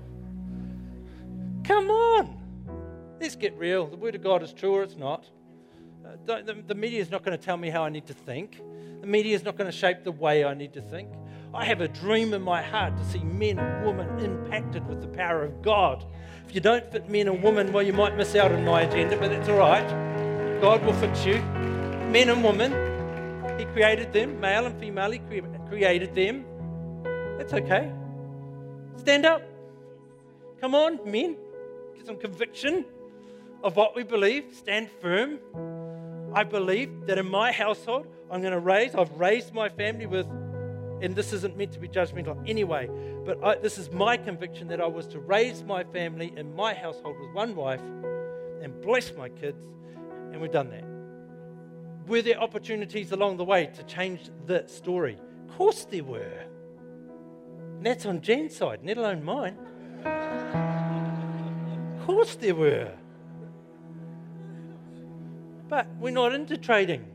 Come 1.64 1.90
on. 1.90 2.38
Let's 3.20 3.36
get 3.36 3.56
real. 3.56 3.86
The 3.86 3.96
Word 3.96 4.14
of 4.14 4.22
God 4.22 4.42
is 4.42 4.52
true 4.52 4.74
or 4.74 4.82
it's 4.82 4.96
not. 4.96 5.26
Uh, 6.04 6.40
the, 6.42 6.62
the 6.66 6.74
media 6.74 7.00
is 7.00 7.10
not 7.10 7.22
going 7.22 7.38
to 7.38 7.44
tell 7.44 7.56
me 7.56 7.70
how 7.70 7.84
I 7.84 7.88
need 7.88 8.06
to 8.06 8.14
think. 8.14 8.60
The 9.00 9.06
media 9.06 9.34
is 9.34 9.44
not 9.44 9.56
going 9.56 9.70
to 9.70 9.76
shape 9.76 10.04
the 10.04 10.12
way 10.12 10.44
I 10.44 10.54
need 10.54 10.72
to 10.72 10.80
think. 10.80 11.10
I 11.54 11.64
have 11.66 11.80
a 11.80 11.88
dream 11.88 12.32
in 12.32 12.42
my 12.42 12.62
heart 12.62 12.96
to 12.96 13.04
see 13.04 13.18
men 13.18 13.58
and 13.58 13.86
women 13.86 14.18
impacted 14.18 14.86
with 14.88 15.02
the 15.02 15.08
power 15.08 15.44
of 15.44 15.60
God. 15.60 16.04
If 16.48 16.54
you 16.54 16.60
don't 16.60 16.90
fit 16.90 17.10
men 17.10 17.28
and 17.28 17.42
women, 17.42 17.72
well, 17.72 17.82
you 17.82 17.92
might 17.92 18.16
miss 18.16 18.34
out 18.34 18.52
on 18.52 18.64
my 18.64 18.82
agenda, 18.82 19.18
but 19.18 19.30
that's 19.30 19.48
all 19.48 19.58
right. 19.58 19.86
God 20.60 20.84
will 20.84 20.94
fix 20.94 21.26
you. 21.26 21.42
Men 22.10 22.30
and 22.30 22.42
women, 22.42 22.72
he 23.58 23.66
created 23.66 24.12
them, 24.12 24.40
male 24.40 24.66
and 24.66 24.78
female, 24.80 25.10
He 25.10 25.20
created 25.68 26.14
them. 26.14 26.44
That's 27.36 27.52
okay. 27.52 27.92
Stand 28.96 29.26
up. 29.26 29.42
Come 30.60 30.74
on, 30.74 31.00
men. 31.10 31.36
Get 31.96 32.06
some 32.06 32.16
conviction 32.16 32.86
of 33.62 33.76
what 33.76 33.94
we 33.94 34.04
believe. 34.04 34.44
Stand 34.52 34.88
firm. 35.00 35.38
I 36.34 36.44
believe 36.44 37.06
that 37.06 37.18
in 37.18 37.28
my 37.28 37.52
household, 37.52 38.06
I'm 38.30 38.40
going 38.40 38.52
to 38.52 38.58
raise, 38.58 38.94
I've 38.94 39.12
raised 39.18 39.52
my 39.52 39.68
family 39.68 40.06
with, 40.06 40.26
and 41.02 41.14
this 41.16 41.32
isn't 41.32 41.56
meant 41.56 41.72
to 41.72 41.80
be 41.80 41.88
judgmental 41.88 42.48
anyway, 42.48 42.88
but 43.26 43.42
I, 43.44 43.56
this 43.56 43.76
is 43.76 43.90
my 43.90 44.16
conviction 44.16 44.68
that 44.68 44.80
I 44.80 44.86
was 44.86 45.06
to 45.08 45.18
raise 45.18 45.64
my 45.64 45.84
family 45.84 46.32
in 46.36 46.54
my 46.54 46.72
household 46.72 47.16
with 47.20 47.34
one 47.34 47.54
wife 47.56 47.82
and 48.62 48.80
bless 48.80 49.12
my 49.12 49.28
kids, 49.28 49.62
and 50.32 50.40
we've 50.40 50.52
done 50.52 50.70
that. 50.70 50.84
Were 52.08 52.22
there 52.22 52.40
opportunities 52.40 53.12
along 53.12 53.36
the 53.36 53.44
way 53.44 53.66
to 53.74 53.82
change 53.82 54.30
the 54.46 54.64
story? 54.66 55.18
Of 55.48 55.56
course 55.56 55.84
there 55.84 56.04
were. 56.04 56.44
And 57.76 57.86
that's 57.86 58.06
on 58.06 58.20
Jan's 58.20 58.56
side, 58.56 58.80
let 58.84 58.96
alone 58.96 59.24
mine. 59.24 59.56
Of 61.98 62.06
course 62.06 62.36
there 62.36 62.54
were. 62.54 62.92
But 65.68 65.88
we're 65.98 66.10
not 66.10 66.32
into 66.34 66.56
trading 66.56 67.06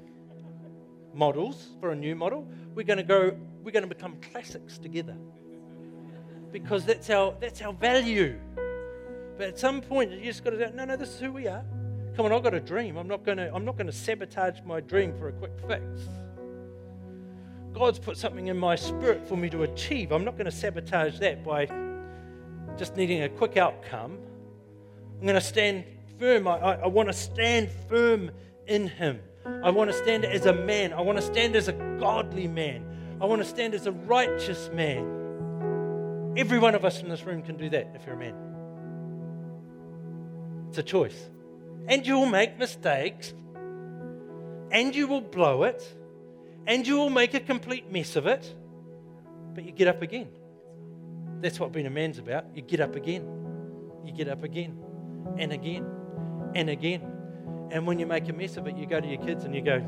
models 1.13 1.69
for 1.80 1.91
a 1.91 1.95
new 1.95 2.15
model. 2.15 2.47
We're 2.76 2.84
going 2.84 2.97
to 2.97 3.04
go, 3.04 3.38
we're 3.68 3.72
going 3.72 3.84
to 3.84 3.94
become 3.94 4.16
classics 4.32 4.78
together. 4.78 5.18
Because 6.54 6.86
that's 6.86 7.10
our, 7.10 7.36
that's 7.42 7.62
our 7.62 7.74
value. 7.74 8.40
But 9.38 9.50
at 9.50 9.60
some 9.60 9.82
point, 9.82 10.14
you 10.14 10.24
just 10.24 10.46
got 10.46 10.52
to 10.52 10.58
go, 10.58 10.72
no, 10.74 10.86
no, 10.86 10.96
this 10.96 11.10
is 11.10 11.20
who 11.20 11.34
we 11.34 11.50
are. 11.50 11.66
Come 12.16 12.26
on, 12.26 12.32
I've 12.32 12.44
got 12.44 12.54
a 12.54 12.62
dream. 12.62 12.96
I'm 12.96 13.10
not 13.10 13.26
going 13.26 13.40
to, 13.40 13.54
I'm 13.54 13.66
not 13.66 13.76
going 13.76 13.88
to 13.88 13.92
sabotage 13.92 14.62
my 14.66 14.80
dream 14.80 15.14
for 15.20 15.28
a 15.28 15.34
quick 15.34 15.52
fix. 15.68 15.84
God's 17.74 18.00
put 18.00 18.16
something 18.16 18.48
in 18.48 18.58
my 18.58 18.78
spirit 18.78 19.28
for 19.28 19.36
me 19.36 19.50
to 19.50 19.64
achieve. 19.64 20.14
I'm 20.14 20.24
not 20.24 20.38
going 20.38 20.46
to 20.46 20.52
sabotage 20.52 21.20
that 21.20 21.44
by 21.44 21.66
just 22.78 22.96
needing 22.96 23.24
a 23.24 23.30
quick 23.30 23.58
outcome. 23.58 24.18
I'm 25.20 25.24
going 25.24 25.36
to 25.36 25.42
stand 25.42 25.84
firm. 26.18 26.48
I, 26.48 26.58
I, 26.58 26.74
I 26.76 26.88
want 26.88 27.10
to 27.10 27.14
stand 27.14 27.70
firm 27.90 28.32
in 28.66 28.88
Him. 28.88 29.20
I 29.62 29.72
want 29.72 29.92
to 29.92 29.98
stand 29.98 30.24
as 30.24 30.46
a 30.46 30.54
man. 30.54 30.94
I 30.94 31.02
want 31.02 31.18
to 31.18 31.22
stand 31.22 31.58
as 31.58 31.68
a 31.68 31.74
godly 32.00 32.48
man. 32.48 32.87
I 33.20 33.26
want 33.26 33.42
to 33.42 33.48
stand 33.48 33.74
as 33.74 33.88
a 33.88 33.92
righteous 33.92 34.70
man. 34.74 36.36
Every 36.38 36.60
one 36.60 36.76
of 36.76 36.86
us 36.86 37.02
in 37.02 37.10
this 37.10 37.24
room 37.24 37.42
can 37.42 37.58
do 37.58 37.70
that 37.70 37.92
if 37.96 38.06
you're 38.06 38.16
a 38.16 38.20
man. 38.20 38.36
It's 40.70 40.78
a 40.78 40.84
choice 40.84 41.30
and 41.88 42.06
you 42.06 42.16
will 42.16 42.28
make 42.28 42.60
mistakes, 42.60 43.34
and 44.72 44.94
you 44.94 45.08
will 45.08 45.22
blow 45.22 45.64
it, 45.64 45.82
and 46.68 46.86
you 46.86 46.98
will 46.98 47.10
make 47.10 47.34
a 47.34 47.40
complete 47.40 47.90
mess 47.92 48.18
of 48.18 48.28
it, 48.28 48.54
but 49.56 49.64
you 49.64 49.72
get 49.72 49.88
up 49.88 50.02
again. 50.02 50.28
That's 51.40 51.60
what 51.60 51.72
being 51.72 51.88
a 51.88 51.90
man's 51.90 52.18
about. 52.20 52.46
You 52.54 52.62
get 52.62 52.82
up 52.82 52.96
again. 52.96 53.26
You 54.06 54.12
get 54.12 54.28
up 54.28 54.44
again, 54.44 54.78
and 55.38 55.54
again, 55.54 55.86
and 56.56 56.70
again. 56.70 57.02
And 57.72 57.88
when 57.88 58.00
you 58.00 58.06
make 58.06 58.28
a 58.28 58.34
mess 58.34 58.58
of 58.58 58.68
it, 58.68 58.76
you 58.78 58.86
go 58.86 59.00
to 59.00 59.08
your 59.08 59.22
kids 59.22 59.46
and 59.46 59.56
you 59.56 59.62
go, 59.62 59.86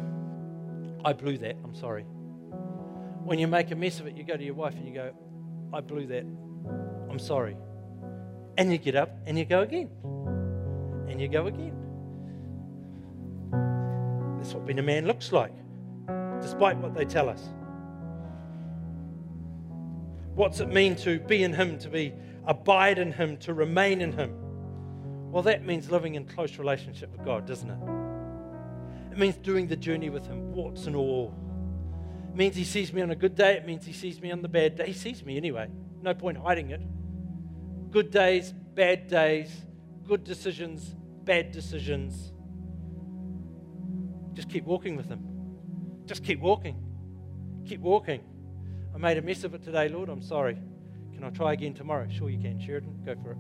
I 1.03 1.13
blew 1.13 1.37
that. 1.39 1.57
I'm 1.63 1.75
sorry. 1.75 2.05
When 3.29 3.37
you 3.37 3.45
make 3.45 3.69
a 3.69 3.75
mess 3.75 3.99
of 3.99 4.07
it, 4.07 4.17
you 4.17 4.23
go 4.23 4.35
to 4.35 4.43
your 4.43 4.55
wife 4.55 4.73
and 4.73 4.87
you 4.87 4.91
go, 4.91 5.11
I 5.71 5.81
blew 5.81 6.07
that. 6.07 6.25
I'm 7.11 7.19
sorry. 7.19 7.55
And 8.57 8.71
you 8.71 8.79
get 8.79 8.95
up 8.95 9.11
and 9.27 9.37
you 9.37 9.45
go 9.45 9.61
again. 9.61 9.87
And 11.07 11.21
you 11.21 11.27
go 11.27 11.45
again. 11.45 11.75
That's 14.37 14.55
what 14.55 14.65
being 14.65 14.79
a 14.79 14.81
man 14.81 15.05
looks 15.05 15.31
like, 15.31 15.53
despite 16.41 16.77
what 16.77 16.95
they 16.95 17.05
tell 17.05 17.29
us. 17.29 17.43
What's 20.33 20.59
it 20.59 20.69
mean 20.69 20.95
to 20.95 21.19
be 21.19 21.43
in 21.43 21.53
Him, 21.53 21.77
to 21.81 21.89
be 21.89 22.13
abide 22.47 22.97
in 22.97 23.11
Him, 23.11 23.37
to 23.41 23.53
remain 23.53 24.01
in 24.01 24.11
Him? 24.11 24.33
Well, 25.31 25.43
that 25.43 25.63
means 25.63 25.91
living 25.91 26.15
in 26.15 26.25
close 26.25 26.57
relationship 26.57 27.11
with 27.11 27.23
God, 27.23 27.45
doesn't 27.45 27.69
it? 27.69 27.77
It 29.11 29.19
means 29.19 29.35
doing 29.35 29.67
the 29.67 29.75
journey 29.75 30.09
with 30.09 30.25
Him, 30.25 30.51
warts 30.51 30.87
and 30.87 30.95
all. 30.95 31.31
It 32.29 32.35
means 32.35 32.55
He 32.55 32.63
sees 32.63 32.93
me 32.93 33.01
on 33.01 33.11
a 33.11 33.15
good 33.15 33.35
day. 33.35 33.53
It 33.53 33.65
means 33.65 33.85
He 33.85 33.93
sees 33.93 34.21
me 34.21 34.31
on 34.31 34.41
the 34.41 34.47
bad 34.47 34.75
day. 34.75 34.87
He 34.87 34.93
sees 34.93 35.23
me 35.23 35.37
anyway. 35.37 35.69
No 36.01 36.13
point 36.13 36.37
hiding 36.37 36.69
it. 36.69 36.81
Good 37.91 38.11
days, 38.11 38.53
bad 38.75 39.07
days, 39.07 39.51
good 40.07 40.23
decisions, 40.23 40.95
bad 41.23 41.51
decisions. 41.51 42.31
Just 44.33 44.49
keep 44.49 44.65
walking 44.65 44.95
with 44.95 45.07
Him. 45.07 45.25
Just 46.05 46.23
keep 46.23 46.39
walking. 46.39 46.81
Keep 47.67 47.81
walking. 47.81 48.21
I 48.93 48.97
made 48.97 49.17
a 49.17 49.21
mess 49.21 49.43
of 49.43 49.53
it 49.53 49.63
today, 49.63 49.89
Lord. 49.89 50.09
I'm 50.09 50.21
sorry. 50.21 50.57
Can 51.13 51.23
I 51.23 51.29
try 51.29 51.53
again 51.53 51.73
tomorrow? 51.73 52.07
Sure, 52.09 52.29
you 52.29 52.39
can, 52.39 52.59
Sheridan. 52.59 53.03
Go 53.05 53.15
for 53.21 53.31
it. 53.31 53.37